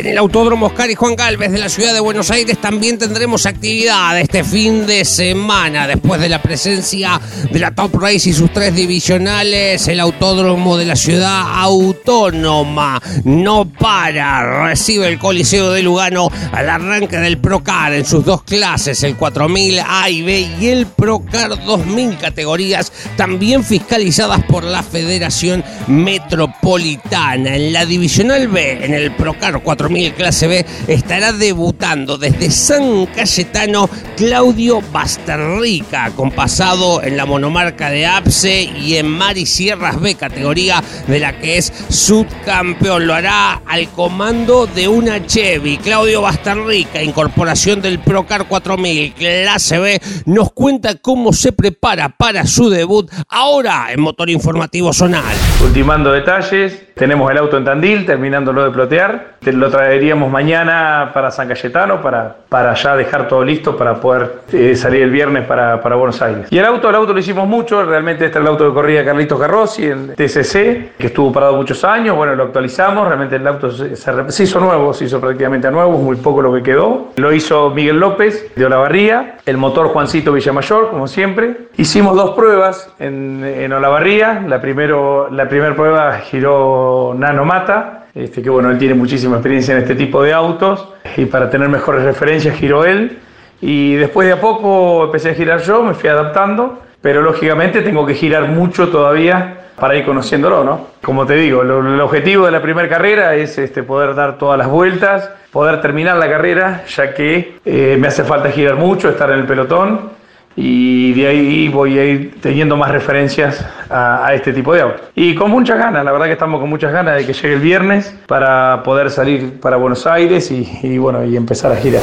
En 0.00 0.06
el 0.06 0.16
Autódromo 0.16 0.64
Oscar 0.64 0.90
y 0.90 0.94
Juan 0.94 1.14
Galvez 1.14 1.52
de 1.52 1.58
la 1.58 1.68
ciudad 1.68 1.92
de 1.92 2.00
Buenos 2.00 2.30
Aires 2.30 2.56
también 2.58 2.96
tendremos 2.96 3.44
actividad 3.44 4.18
este 4.18 4.44
fin 4.44 4.86
de 4.86 5.04
semana. 5.04 5.86
Después 5.86 6.22
de 6.22 6.30
la 6.30 6.40
presencia 6.40 7.20
de 7.52 7.58
la 7.58 7.74
Top 7.74 7.96
Race 7.96 8.30
y 8.30 8.32
sus 8.32 8.50
tres 8.50 8.74
divisionales, 8.74 9.86
el 9.88 10.00
Autódromo 10.00 10.78
de 10.78 10.86
la 10.86 10.96
ciudad 10.96 11.42
autónoma 11.54 12.98
no 13.24 13.66
para. 13.66 14.68
Recibe 14.68 15.06
el 15.06 15.18
Coliseo 15.18 15.70
de 15.70 15.82
Lugano 15.82 16.30
al 16.50 16.70
arranque 16.70 17.18
del 17.18 17.36
Procar 17.36 17.92
en 17.92 18.06
sus 18.06 18.24
dos 18.24 18.42
clases, 18.42 19.02
el 19.02 19.16
4000 19.16 19.80
A 19.86 20.08
y 20.08 20.22
B 20.22 20.48
y 20.62 20.68
el 20.68 20.86
Procar 20.86 21.62
2000 21.62 22.16
categorías, 22.16 22.90
también 23.18 23.62
fiscalizadas 23.62 24.42
por 24.44 24.64
la 24.64 24.82
Federación 24.82 25.62
Metropolitana. 25.88 27.54
En 27.54 27.74
la 27.74 27.84
divisional 27.84 28.48
B, 28.48 28.82
en 28.82 28.94
el 28.94 29.14
Procar 29.14 29.62
4000 29.62 29.89
clase 30.16 30.46
B 30.46 30.66
estará 30.86 31.32
debutando 31.32 32.16
desde 32.16 32.50
San 32.50 33.06
Cayetano 33.06 33.90
Claudio 34.16 34.80
Basterrica, 34.92 36.10
con 36.14 36.30
pasado 36.30 37.02
en 37.02 37.16
la 37.16 37.26
monomarca 37.26 37.90
de 37.90 38.06
APSE 38.06 38.62
y 38.62 38.96
en 38.96 39.08
Mari 39.08 39.46
Sierras 39.46 40.00
B, 40.00 40.14
categoría 40.14 40.82
de 41.08 41.18
la 41.18 41.38
que 41.38 41.58
es 41.58 41.72
subcampeón. 41.88 43.06
Lo 43.06 43.14
hará 43.14 43.62
al 43.66 43.88
comando 43.88 44.66
de 44.66 44.86
una 44.86 45.26
Chevy. 45.26 45.78
Claudio 45.78 46.22
Basterrica, 46.22 47.02
incorporación 47.02 47.82
del 47.82 47.98
Procar 47.98 48.46
4000 48.46 49.12
clase 49.14 49.78
B, 49.78 50.00
nos 50.26 50.52
cuenta 50.52 50.94
cómo 50.96 51.32
se 51.32 51.52
prepara 51.52 52.16
para 52.16 52.46
su 52.46 52.70
debut 52.70 53.10
ahora 53.28 53.88
en 53.92 54.00
Motor 54.00 54.30
Informativo 54.30 54.92
Zonal. 54.92 55.36
Ultimando 55.62 56.10
detalles, 56.10 56.90
tenemos 56.94 57.30
el 57.30 57.38
auto 57.38 57.56
en 57.56 57.64
Tandil, 57.64 58.04
terminándolo 58.04 58.64
de 58.64 58.70
plotear. 58.70 59.36
Lo 59.40 59.70
traeríamos 59.70 60.30
mañana 60.30 61.10
para 61.14 61.30
San 61.30 61.48
Cayetano, 61.48 62.02
para, 62.02 62.36
para 62.48 62.74
ya 62.74 62.96
dejar 62.96 63.26
todo 63.26 63.42
listo 63.42 63.76
para 63.76 63.94
poder 63.94 64.40
eh, 64.52 64.74
salir 64.76 65.02
el 65.02 65.10
viernes 65.10 65.46
para, 65.46 65.80
para, 65.80 65.96
Buenos 65.96 66.20
Aires. 66.20 66.48
Y 66.50 66.58
el 66.58 66.64
auto, 66.66 66.90
el 66.90 66.94
auto 66.94 67.12
lo 67.12 67.18
hicimos 67.18 67.48
mucho, 67.48 67.82
realmente 67.84 68.26
este 68.26 68.38
es 68.38 68.42
el 68.42 68.48
auto 68.48 68.68
de 68.68 68.74
corrida 68.74 69.04
Carlitos 69.04 69.38
Garrossi, 69.38 69.86
el 69.86 70.14
TCC, 70.14 70.96
que 70.98 71.06
estuvo 71.06 71.32
parado 71.32 71.56
muchos 71.56 71.82
años, 71.84 72.16
bueno, 72.16 72.34
lo 72.34 72.44
actualizamos, 72.44 73.06
realmente 73.06 73.36
el 73.36 73.46
auto 73.46 73.70
se, 73.70 73.96
se, 73.96 74.42
hizo 74.42 74.60
nuevo, 74.60 74.92
se 74.92 75.06
hizo 75.06 75.20
prácticamente 75.20 75.70
nuevo, 75.70 75.92
muy 75.92 76.16
poco 76.16 76.42
lo 76.42 76.52
que 76.52 76.62
quedó. 76.62 77.12
Lo 77.16 77.32
hizo 77.32 77.70
Miguel 77.70 77.98
López 77.98 78.54
de 78.54 78.66
Olavarría, 78.66 79.38
el 79.46 79.56
motor 79.56 79.88
Juancito 79.88 80.32
Villamayor, 80.32 80.90
como 80.90 81.06
siempre. 81.06 81.56
Hicimos 81.76 82.14
dos 82.14 82.30
pruebas 82.32 82.90
en, 82.98 83.42
en 83.42 83.72
Olavarría, 83.72 84.44
la, 84.46 84.60
primero, 84.60 85.30
la 85.30 85.48
primera 85.50 85.74
prueba 85.74 86.18
giró 86.20 87.14
Nano 87.18 87.44
Mata, 87.44 88.06
este, 88.14 88.40
que 88.40 88.48
bueno, 88.48 88.70
él 88.70 88.78
tiene 88.78 88.94
muchísima 88.94 89.36
experiencia 89.36 89.74
en 89.74 89.82
este 89.82 89.94
tipo 89.94 90.22
de 90.22 90.32
autos 90.32 90.88
y 91.16 91.26
para 91.26 91.50
tener 91.50 91.68
mejores 91.68 92.04
referencias 92.04 92.56
giró 92.56 92.86
él. 92.86 93.18
Y 93.60 93.96
después 93.96 94.26
de 94.26 94.32
a 94.32 94.40
poco 94.40 95.04
empecé 95.04 95.30
a 95.30 95.34
girar 95.34 95.60
yo, 95.60 95.82
me 95.82 95.92
fui 95.92 96.08
adaptando, 96.08 96.78
pero 97.02 97.20
lógicamente 97.20 97.82
tengo 97.82 98.06
que 98.06 98.14
girar 98.14 98.48
mucho 98.48 98.88
todavía 98.88 99.56
para 99.78 99.96
ir 99.96 100.04
conociéndolo, 100.04 100.64
¿no? 100.64 100.86
Como 101.02 101.26
te 101.26 101.34
digo, 101.34 101.62
el 101.62 102.00
objetivo 102.00 102.46
de 102.46 102.52
la 102.52 102.62
primera 102.62 102.88
carrera 102.88 103.34
es 103.34 103.58
este, 103.58 103.82
poder 103.82 104.14
dar 104.14 104.38
todas 104.38 104.56
las 104.56 104.68
vueltas, 104.68 105.30
poder 105.52 105.80
terminar 105.80 106.16
la 106.16 106.28
carrera, 106.28 106.84
ya 106.86 107.12
que 107.12 107.58
eh, 107.64 107.96
me 107.98 108.08
hace 108.08 108.24
falta 108.24 108.50
girar 108.50 108.76
mucho, 108.76 109.08
estar 109.08 109.30
en 109.30 109.40
el 109.40 109.46
pelotón 109.46 110.10
y 110.56 111.12
de 111.12 111.26
ahí 111.26 111.68
voy 111.68 111.98
a 111.98 112.04
ir 112.04 112.40
teniendo 112.40 112.76
más 112.76 112.90
referencias 112.90 113.64
a, 113.90 114.32
este 114.34 114.52
tipo 114.52 114.72
de 114.74 114.82
autos. 114.82 115.02
Y 115.14 115.34
con 115.34 115.50
muchas 115.50 115.78
ganas, 115.78 116.04
la 116.04 116.12
verdad 116.12 116.26
que 116.26 116.32
estamos 116.32 116.60
con 116.60 116.68
muchas 116.68 116.92
ganas 116.92 117.16
de 117.16 117.26
que 117.26 117.32
llegue 117.32 117.54
el 117.54 117.60
viernes 117.60 118.14
para 118.26 118.82
poder 118.82 119.10
salir 119.10 119.60
para 119.60 119.76
Buenos 119.76 120.06
Aires 120.06 120.50
y, 120.50 120.98
bueno, 120.98 121.24
y 121.24 121.36
empezar 121.36 121.72
a 121.72 121.76
girar. 121.76 122.02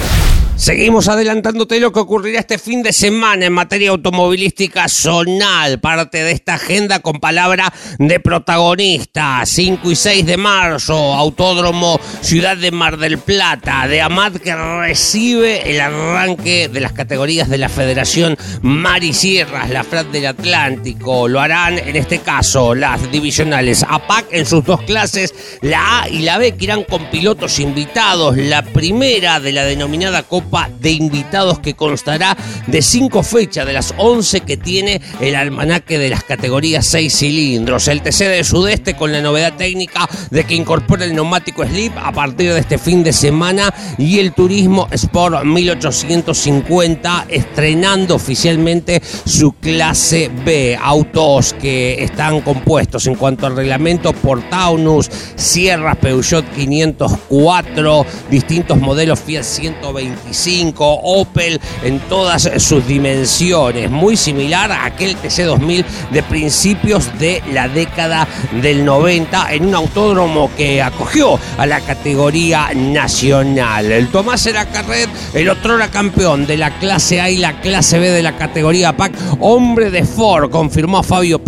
Seguimos 0.57 1.07
adelantándote 1.07 1.79
lo 1.79 1.91
que 1.91 1.99
ocurrirá 1.99 2.39
este 2.39 2.57
fin 2.57 2.81
de 2.81 2.91
semana 2.91 3.45
en 3.45 3.53
materia 3.53 3.91
automovilística 3.91 4.87
zonal, 4.87 5.79
parte 5.79 6.23
de 6.23 6.31
esta 6.31 6.55
agenda 6.55 6.99
con 6.99 7.19
palabra 7.19 7.71
de 7.99 8.19
protagonista. 8.19 9.45
5 9.45 9.91
y 9.91 9.95
6 9.95 10.25
de 10.25 10.35
marzo, 10.35 11.13
Autódromo 11.13 11.99
Ciudad 12.21 12.57
de 12.57 12.71
Mar 12.71 12.97
del 12.97 13.19
Plata, 13.19 13.87
de 13.87 14.01
Amat 14.01 14.37
que 14.37 14.55
recibe 14.55 15.69
el 15.69 15.79
arranque 15.79 16.69
de 16.69 16.79
las 16.79 16.93
categorías 16.93 17.49
de 17.49 17.59
la 17.59 17.69
Federación 17.69 18.35
Mar 18.63 19.03
y 19.03 19.13
Sierras, 19.13 19.69
la 19.69 19.83
FRAT 19.83 20.07
del 20.07 20.25
Atlántico. 20.25 21.27
Lo 21.27 21.39
harán 21.39 21.76
en 21.77 21.95
este 21.95 22.19
caso 22.19 22.75
las 22.75 23.11
divisionales 23.11 23.85
APAC 23.87 24.27
en 24.31 24.45
sus 24.45 24.63
dos 24.63 24.81
clases, 24.81 25.33
la 25.61 26.03
A 26.03 26.09
y 26.09 26.19
la 26.19 26.37
B 26.37 26.53
que 26.53 26.65
irán 26.65 26.83
con 26.83 27.09
pilotos 27.09 27.59
invitados. 27.59 28.37
La 28.37 28.63
primera 28.63 29.39
de 29.39 29.51
la 29.51 29.63
denominada 29.63 30.23
Copa 30.23 30.69
de 30.79 30.91
invitados 30.91 31.59
que 31.59 31.75
constará 31.75 32.35
de 32.67 32.81
cinco 32.81 33.23
fechas 33.23 33.65
de 33.65 33.73
las 33.73 33.93
11 33.97 34.41
que 34.41 34.57
tiene 34.57 35.01
el 35.19 35.35
almanaque 35.35 35.97
de 35.97 36.09
las 36.09 36.23
categorías 36.23 36.85
6 36.87 37.13
cilindros. 37.13 37.87
El 37.87 38.01
TC 38.01 38.27
de 38.27 38.43
Sudeste 38.43 38.95
con 38.95 39.11
la 39.11 39.21
novedad 39.21 39.55
técnica 39.55 40.07
de 40.31 40.43
que 40.43 40.55
incorpora 40.55 41.05
el 41.05 41.15
neumático 41.15 41.65
slip 41.65 41.93
a 41.97 42.11
partir 42.11 42.53
de 42.53 42.59
este 42.59 42.77
fin 42.77 43.03
de 43.03 43.13
semana 43.13 43.73
y 43.97 44.19
el 44.19 44.33
Turismo 44.33 44.87
Sport 44.91 45.43
1850 45.43 47.25
estrenando 47.29 48.15
oficialmente 48.15 49.01
su 49.25 49.53
clase 49.53 50.31
B. 50.45 50.77
Autos 50.81 51.53
que 51.53 51.66
están 51.67 52.41
compuestos 52.41 53.07
en 53.07 53.15
cuanto 53.15 53.45
al 53.45 53.55
reglamento 53.55 54.13
por 54.13 54.41
Taunus, 54.49 55.09
Sierra 55.35 55.95
Peugeot 55.95 56.45
504, 56.55 58.05
distintos 58.29 58.77
modelos 58.79 59.19
Fiat 59.19 59.43
125 59.43 60.85
Opel 60.85 61.59
en 61.83 61.99
todas 62.01 62.49
sus 62.57 62.85
dimensiones, 62.87 63.89
muy 63.89 64.17
similar 64.17 64.71
a 64.71 64.85
aquel 64.85 65.15
TC2000 65.17 65.85
de 66.11 66.23
principios 66.23 67.09
de 67.19 67.41
la 67.51 67.67
década 67.67 68.27
del 68.61 68.85
90 68.85 69.53
en 69.53 69.65
un 69.65 69.75
autódromo 69.75 70.49
que 70.55 70.81
acogió 70.81 71.39
a 71.57 71.65
la 71.65 71.81
categoría 71.81 72.69
nacional. 72.73 73.91
El 73.91 74.07
Tomás 74.09 74.45
era 74.45 74.65
Carret, 74.65 75.09
el 75.33 75.49
otro 75.49 75.75
era 75.75 75.89
campeón 75.89 76.45
de 76.45 76.57
la 76.57 76.77
clase 76.79 77.21
A 77.21 77.29
y 77.29 77.37
la 77.37 77.59
clase 77.61 77.99
B 77.99 78.09
de 78.09 78.23
la 78.23 78.37
categoría 78.37 78.95
PAC, 78.95 79.13
hombre 79.39 79.89
de 79.89 80.03
Ford, 80.03 80.49
confirmó 80.49 81.03
Fabio 81.03 81.39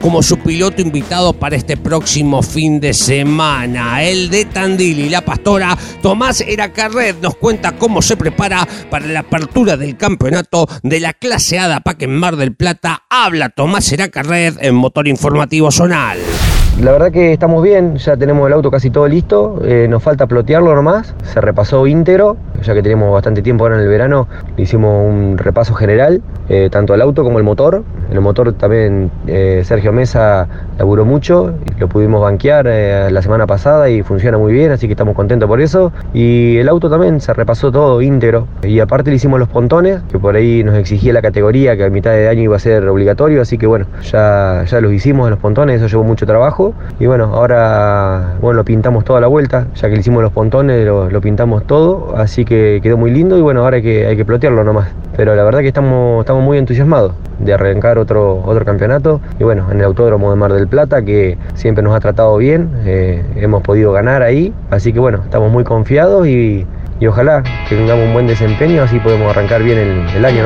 Como 0.00 0.22
su 0.22 0.38
piloto 0.38 0.80
invitado 0.80 1.32
para 1.32 1.56
este 1.56 1.76
próximo 1.76 2.42
fin 2.42 2.80
de 2.80 2.94
semana. 2.94 4.02
El 4.02 4.30
de 4.30 4.44
Tandil 4.44 5.00
y 5.00 5.08
la 5.08 5.20
pastora 5.20 5.76
Tomás 6.02 6.40
era 6.40 6.72
Carret 6.72 7.20
nos 7.20 7.36
cuenta 7.36 7.72
cómo 7.72 8.02
se 8.02 8.16
prepara 8.16 8.66
para 8.90 9.06
la 9.06 9.20
apertura 9.20 9.76
del 9.76 9.96
campeonato 9.96 10.66
de 10.82 11.00
la 11.00 11.12
clase 11.12 11.58
A 11.58 11.68
de 11.68 11.74
APAC 11.74 12.02
en 12.02 12.16
Mar 12.16 12.36
del 12.36 12.54
Plata. 12.54 13.02
Habla 13.10 13.50
Tomás 13.50 13.90
Red 13.90 14.56
en 14.60 14.74
Motor 14.74 15.08
Informativo 15.08 15.70
Zonal. 15.70 16.18
La 16.80 16.90
verdad 16.90 17.12
que 17.12 17.32
estamos 17.32 17.62
bien, 17.62 17.96
ya 17.98 18.16
tenemos 18.16 18.46
el 18.48 18.52
auto 18.52 18.70
casi 18.70 18.90
todo 18.90 19.06
listo, 19.06 19.60
eh, 19.64 19.86
nos 19.88 20.02
falta 20.02 20.26
plotearlo 20.26 20.74
nomás, 20.74 21.14
se 21.32 21.40
repasó 21.40 21.86
íntegro, 21.86 22.36
ya 22.64 22.74
que 22.74 22.82
tenemos 22.82 23.12
bastante 23.12 23.42
tiempo 23.42 23.64
ahora 23.64 23.76
en 23.76 23.82
el 23.82 23.88
verano, 23.88 24.28
hicimos 24.56 25.06
un 25.06 25.38
repaso 25.38 25.74
general, 25.74 26.22
eh, 26.48 26.68
tanto 26.70 26.94
al 26.94 27.02
auto 27.02 27.22
como 27.22 27.38
el 27.38 27.44
motor. 27.44 27.84
El 28.10 28.20
motor 28.20 28.52
también 28.52 29.10
eh, 29.26 29.62
Sergio 29.64 29.92
Mesa 29.92 30.46
laburó 30.78 31.04
mucho, 31.04 31.54
lo 31.78 31.88
pudimos 31.88 32.22
banquear 32.22 32.66
la 32.66 33.22
semana 33.22 33.46
pasada 33.46 33.88
y 33.90 34.02
funciona 34.02 34.38
muy 34.38 34.52
bien, 34.52 34.70
así 34.70 34.86
que 34.86 34.92
estamos 34.92 35.14
contentos 35.14 35.48
por 35.48 35.60
eso. 35.60 35.92
Y 36.12 36.58
el 36.58 36.68
auto 36.68 36.90
también 36.90 37.20
se 37.20 37.32
repasó 37.32 37.72
todo 37.72 38.02
íntegro, 38.02 38.46
y 38.62 38.80
aparte 38.80 39.10
le 39.10 39.16
hicimos 39.16 39.38
los 39.38 39.48
pontones, 39.48 40.00
que 40.10 40.18
por 40.18 40.36
ahí 40.36 40.62
nos 40.64 40.76
exigía 40.76 41.12
la 41.12 41.22
categoría, 41.22 41.76
que 41.76 41.84
a 41.84 41.90
mitad 41.90 42.12
de 42.12 42.28
año 42.28 42.42
iba 42.42 42.56
a 42.56 42.58
ser 42.58 42.88
obligatorio, 42.88 43.42
así 43.42 43.58
que 43.58 43.66
bueno, 43.66 43.86
ya, 44.02 44.64
ya 44.66 44.80
los 44.80 44.92
hicimos 44.92 45.30
los 45.30 45.38
pontones, 45.38 45.76
eso 45.80 45.88
llevó 45.88 46.04
mucho 46.04 46.26
trabajo 46.26 46.74
y 46.98 47.06
bueno, 47.06 47.30
ahora 47.34 48.34
bueno, 48.40 48.58
lo 48.58 48.64
pintamos 48.64 49.04
toda 49.04 49.20
la 49.20 49.26
vuelta, 49.26 49.66
ya 49.74 49.88
que 49.88 49.94
le 49.94 50.00
hicimos 50.00 50.22
los 50.22 50.32
pontones, 50.32 50.86
lo, 50.86 51.20
pintamos 51.20 51.66
todo, 51.66 52.14
así 52.16 52.44
que 52.44 52.53
quedó 52.82 52.96
muy 52.96 53.10
lindo 53.10 53.38
y 53.38 53.42
bueno, 53.42 53.62
ahora 53.64 53.76
hay 53.76 53.82
que, 53.82 54.06
hay 54.06 54.16
que 54.16 54.24
plotearlo 54.24 54.64
nomás. 54.64 54.88
Pero 55.16 55.34
la 55.34 55.44
verdad 55.44 55.60
que 55.60 55.68
estamos, 55.68 56.20
estamos 56.20 56.42
muy 56.42 56.58
entusiasmados 56.58 57.12
de 57.38 57.52
arrancar 57.52 57.98
otro, 57.98 58.42
otro 58.44 58.64
campeonato 58.64 59.20
y 59.38 59.44
bueno, 59.44 59.66
en 59.70 59.78
el 59.78 59.84
Autódromo 59.84 60.30
de 60.30 60.36
Mar 60.36 60.52
del 60.52 60.68
Plata 60.68 61.02
que 61.02 61.38
siempre 61.54 61.82
nos 61.82 61.94
ha 61.94 62.00
tratado 62.00 62.36
bien, 62.36 62.70
eh, 62.84 63.22
hemos 63.36 63.62
podido 63.62 63.92
ganar 63.92 64.22
ahí, 64.22 64.52
así 64.70 64.92
que 64.92 65.00
bueno, 65.00 65.20
estamos 65.24 65.50
muy 65.50 65.64
confiados 65.64 66.26
y, 66.26 66.66
ojalá 67.06 67.42
que 67.68 67.76
tengamos 67.76 68.06
un 68.06 68.14
buen 68.14 68.26
desempeño, 68.26 68.82
así 68.82 68.98
podemos 68.98 69.28
arrancar 69.30 69.62
bien 69.62 70.06
el, 70.16 70.24
año. 70.24 70.44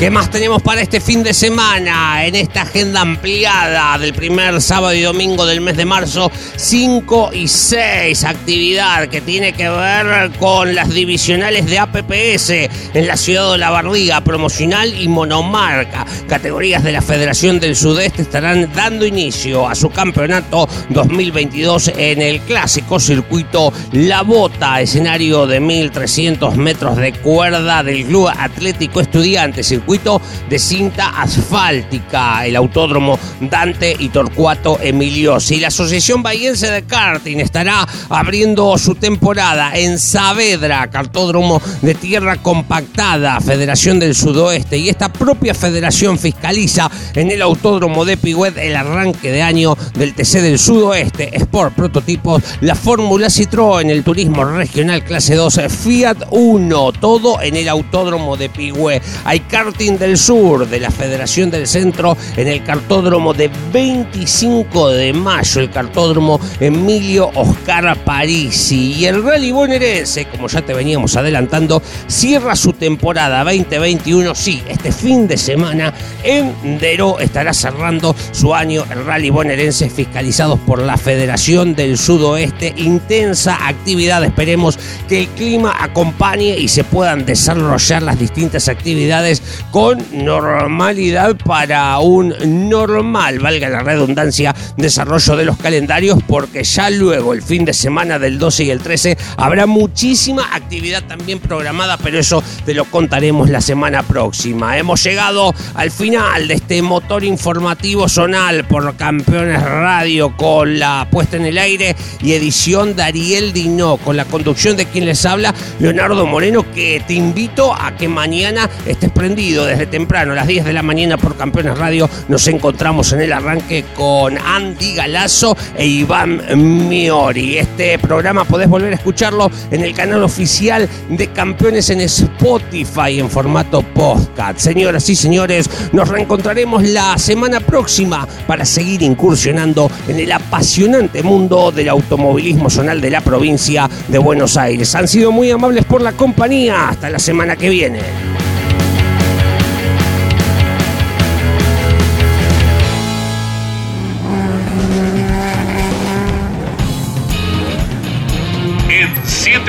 ¿Qué 0.00 0.08
más 0.08 0.30
tenemos 0.30 0.62
para 0.62 0.80
este 0.80 0.98
fin 0.98 1.22
de 1.22 1.34
semana? 1.34 2.24
En 2.24 2.34
esta 2.34 2.62
agenda 2.62 3.02
ampliada 3.02 3.98
del 3.98 4.14
primer 4.14 4.62
sábado 4.62 4.94
y 4.94 5.02
domingo 5.02 5.44
del 5.44 5.60
mes 5.60 5.76
de 5.76 5.84
marzo, 5.84 6.32
5 6.56 7.32
y 7.34 7.46
6, 7.46 8.24
actividad 8.24 9.08
que 9.08 9.20
tiene 9.20 9.52
que 9.52 9.68
ver 9.68 10.30
con 10.38 10.74
las 10.74 10.88
divisionales 10.88 11.66
de 11.66 11.80
APPS 11.80 12.50
en 12.94 13.06
la 13.06 13.18
ciudad 13.18 13.52
de 13.52 13.58
La 13.58 13.68
Barriga, 13.68 14.22
promocional 14.22 14.98
y 14.98 15.06
monomarca. 15.06 16.06
Categorías 16.26 16.82
de 16.82 16.92
la 16.92 17.02
Federación 17.02 17.60
del 17.60 17.76
Sudeste 17.76 18.22
estarán 18.22 18.72
dando 18.72 19.04
inicio 19.04 19.68
a 19.68 19.74
su 19.74 19.90
campeonato 19.90 20.66
2022 20.88 21.92
en 21.98 22.22
el 22.22 22.40
clásico 22.40 22.98
circuito 22.98 23.70
La 23.92 24.22
Bota, 24.22 24.80
escenario 24.80 25.46
de 25.46 25.60
1300 25.60 26.56
metros 26.56 26.96
de 26.96 27.12
cuerda 27.12 27.82
del 27.82 28.06
Club 28.06 28.28
Atlético 28.28 29.02
Estudiante, 29.02 29.62
de 29.90 30.58
cinta 30.60 31.20
asfáltica, 31.20 32.46
el 32.46 32.54
autódromo 32.54 33.18
Dante 33.40 33.96
y 33.98 34.10
Torcuato 34.10 34.78
Emiliosi. 34.80 35.58
La 35.58 35.66
Asociación 35.66 36.22
Bahiense 36.22 36.70
de 36.70 36.84
Karting 36.84 37.40
estará 37.40 37.88
abriendo 38.08 38.78
su 38.78 38.94
temporada 38.94 39.72
en 39.74 39.98
Saavedra, 39.98 40.88
cartódromo 40.90 41.60
de 41.82 41.96
tierra 41.96 42.36
compactada, 42.36 43.40
Federación 43.40 43.98
del 43.98 44.14
Sudoeste, 44.14 44.78
y 44.78 44.88
esta 44.88 45.12
propia 45.12 45.54
federación 45.54 46.20
fiscaliza 46.20 46.88
en 47.14 47.32
el 47.32 47.42
autódromo 47.42 48.04
de 48.04 48.16
Pigüet 48.16 48.56
el 48.58 48.76
arranque 48.76 49.32
de 49.32 49.42
año 49.42 49.76
del 49.94 50.14
TC 50.14 50.40
del 50.40 50.60
Sudoeste, 50.60 51.36
Sport 51.36 51.74
Prototipos, 51.74 52.44
la 52.60 52.76
Fórmula 52.76 53.26
Citroën, 53.26 53.90
el 53.90 54.04
turismo 54.04 54.44
regional 54.44 55.02
clase 55.02 55.34
2, 55.34 55.62
Fiat 55.68 56.28
1, 56.30 56.92
todo 56.92 57.42
en 57.42 57.56
el 57.56 57.68
autódromo 57.68 58.36
de 58.36 58.48
Pigüé. 58.48 59.02
Hay 59.24 59.40
karting 59.40 59.79
del 59.80 60.18
sur 60.18 60.68
de 60.68 60.78
la 60.78 60.90
Federación 60.90 61.50
del 61.50 61.66
Centro 61.66 62.14
en 62.36 62.48
el 62.48 62.62
cartódromo 62.62 63.32
de 63.32 63.50
25 63.72 64.90
de 64.90 65.14
mayo, 65.14 65.58
el 65.62 65.70
cartódromo 65.70 66.38
Emilio 66.60 67.30
Oscar 67.34 67.96
Parisi. 68.04 68.92
Y 68.92 69.06
el 69.06 69.22
Rally 69.24 69.52
bonaerense, 69.52 70.26
como 70.26 70.48
ya 70.48 70.60
te 70.60 70.74
veníamos 70.74 71.16
adelantando, 71.16 71.82
cierra 72.08 72.56
su 72.56 72.74
temporada 72.74 73.42
2021. 73.42 74.34
Sí, 74.34 74.62
este 74.68 74.92
fin 74.92 75.26
de 75.26 75.38
semana 75.38 75.94
en 76.24 76.78
Deró 76.78 77.18
estará 77.18 77.54
cerrando 77.54 78.14
su 78.32 78.54
año 78.54 78.84
el 78.90 79.06
Rally 79.06 79.30
bonaerense 79.30 79.88
fiscalizados 79.88 80.60
por 80.60 80.82
la 80.82 80.98
Federación 80.98 81.74
del 81.74 81.96
Sudoeste. 81.96 82.74
Intensa 82.76 83.66
actividad, 83.66 84.22
esperemos 84.24 84.78
que 85.08 85.20
el 85.20 85.28
clima 85.28 85.74
acompañe 85.82 86.58
y 86.58 86.68
se 86.68 86.84
puedan 86.84 87.24
desarrollar 87.24 88.02
las 88.02 88.18
distintas 88.18 88.68
actividades 88.68 89.42
con 89.70 90.04
normalidad 90.12 91.36
para 91.36 91.98
un 92.00 92.34
normal, 92.68 93.38
valga 93.38 93.68
la 93.68 93.82
redundancia, 93.82 94.54
desarrollo 94.76 95.36
de 95.36 95.44
los 95.44 95.56
calendarios, 95.56 96.18
porque 96.26 96.64
ya 96.64 96.90
luego 96.90 97.32
el 97.32 97.42
fin 97.42 97.64
de 97.64 97.72
semana 97.72 98.18
del 98.18 98.38
12 98.38 98.64
y 98.64 98.70
el 98.70 98.80
13 98.80 99.16
habrá 99.36 99.66
muchísima 99.66 100.54
actividad 100.54 101.04
también 101.04 101.38
programada, 101.38 101.96
pero 101.98 102.18
eso 102.18 102.42
te 102.64 102.74
lo 102.74 102.84
contaremos 102.84 103.48
la 103.48 103.60
semana 103.60 104.02
próxima. 104.02 104.76
Hemos 104.76 105.02
llegado 105.04 105.54
al 105.74 105.90
final 105.90 106.48
de 106.48 106.54
este 106.54 106.82
motor 106.82 107.24
informativo 107.24 108.08
zonal 108.08 108.64
por 108.64 108.96
Campeones 108.96 109.62
Radio 109.62 110.36
con 110.36 110.78
la 110.78 111.06
puesta 111.10 111.36
en 111.36 111.46
el 111.46 111.58
aire 111.58 111.94
y 112.22 112.32
edición 112.32 112.96
de 112.96 113.04
Ariel 113.04 113.52
Dino, 113.52 113.98
con 113.98 114.16
la 114.16 114.24
conducción 114.24 114.76
de 114.76 114.86
quien 114.86 115.04
les 115.06 115.24
habla, 115.24 115.54
Leonardo 115.78 116.26
Moreno, 116.26 116.70
que 116.72 117.02
te 117.06 117.14
invito 117.14 117.74
a 117.74 117.96
que 117.96 118.08
mañana 118.08 118.68
estés 118.86 119.10
prendido 119.10 119.59
desde 119.64 119.86
temprano, 119.86 120.32
a 120.32 120.36
las 120.36 120.46
10 120.46 120.64
de 120.64 120.72
la 120.72 120.82
mañana 120.82 121.16
por 121.16 121.36
Campeones 121.36 121.78
Radio. 121.78 122.08
Nos 122.28 122.46
encontramos 122.48 123.12
en 123.12 123.20
el 123.20 123.32
arranque 123.32 123.84
con 123.94 124.36
Andy 124.38 124.94
Galazo 124.94 125.56
e 125.76 125.86
Iván 125.86 126.42
Miori. 126.88 127.58
Este 127.58 127.98
programa 127.98 128.44
podés 128.44 128.68
volver 128.68 128.92
a 128.92 128.96
escucharlo 128.96 129.50
en 129.70 129.82
el 129.82 129.94
canal 129.94 130.22
oficial 130.22 130.88
de 131.08 131.26
Campeones 131.28 131.90
en 131.90 132.00
Spotify 132.00 133.18
en 133.18 133.30
formato 133.30 133.82
podcast. 133.82 134.58
Señoras 134.58 135.08
y 135.08 135.16
señores, 135.16 135.68
nos 135.92 136.08
reencontraremos 136.08 136.82
la 136.84 137.18
semana 137.18 137.60
próxima 137.60 138.26
para 138.46 138.64
seguir 138.64 139.02
incursionando 139.02 139.90
en 140.08 140.20
el 140.20 140.32
apasionante 140.32 141.22
mundo 141.22 141.72
del 141.72 141.88
automovilismo 141.88 142.70
zonal 142.70 143.00
de 143.00 143.10
la 143.10 143.20
provincia 143.20 143.88
de 144.08 144.18
Buenos 144.18 144.56
Aires. 144.56 144.94
Han 144.94 145.08
sido 145.08 145.32
muy 145.32 145.50
amables 145.50 145.84
por 145.84 146.02
la 146.02 146.12
compañía. 146.12 146.88
Hasta 146.88 147.10
la 147.10 147.18
semana 147.18 147.56
que 147.56 147.68
viene. 147.68 148.29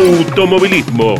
automovilismo. 0.00 1.18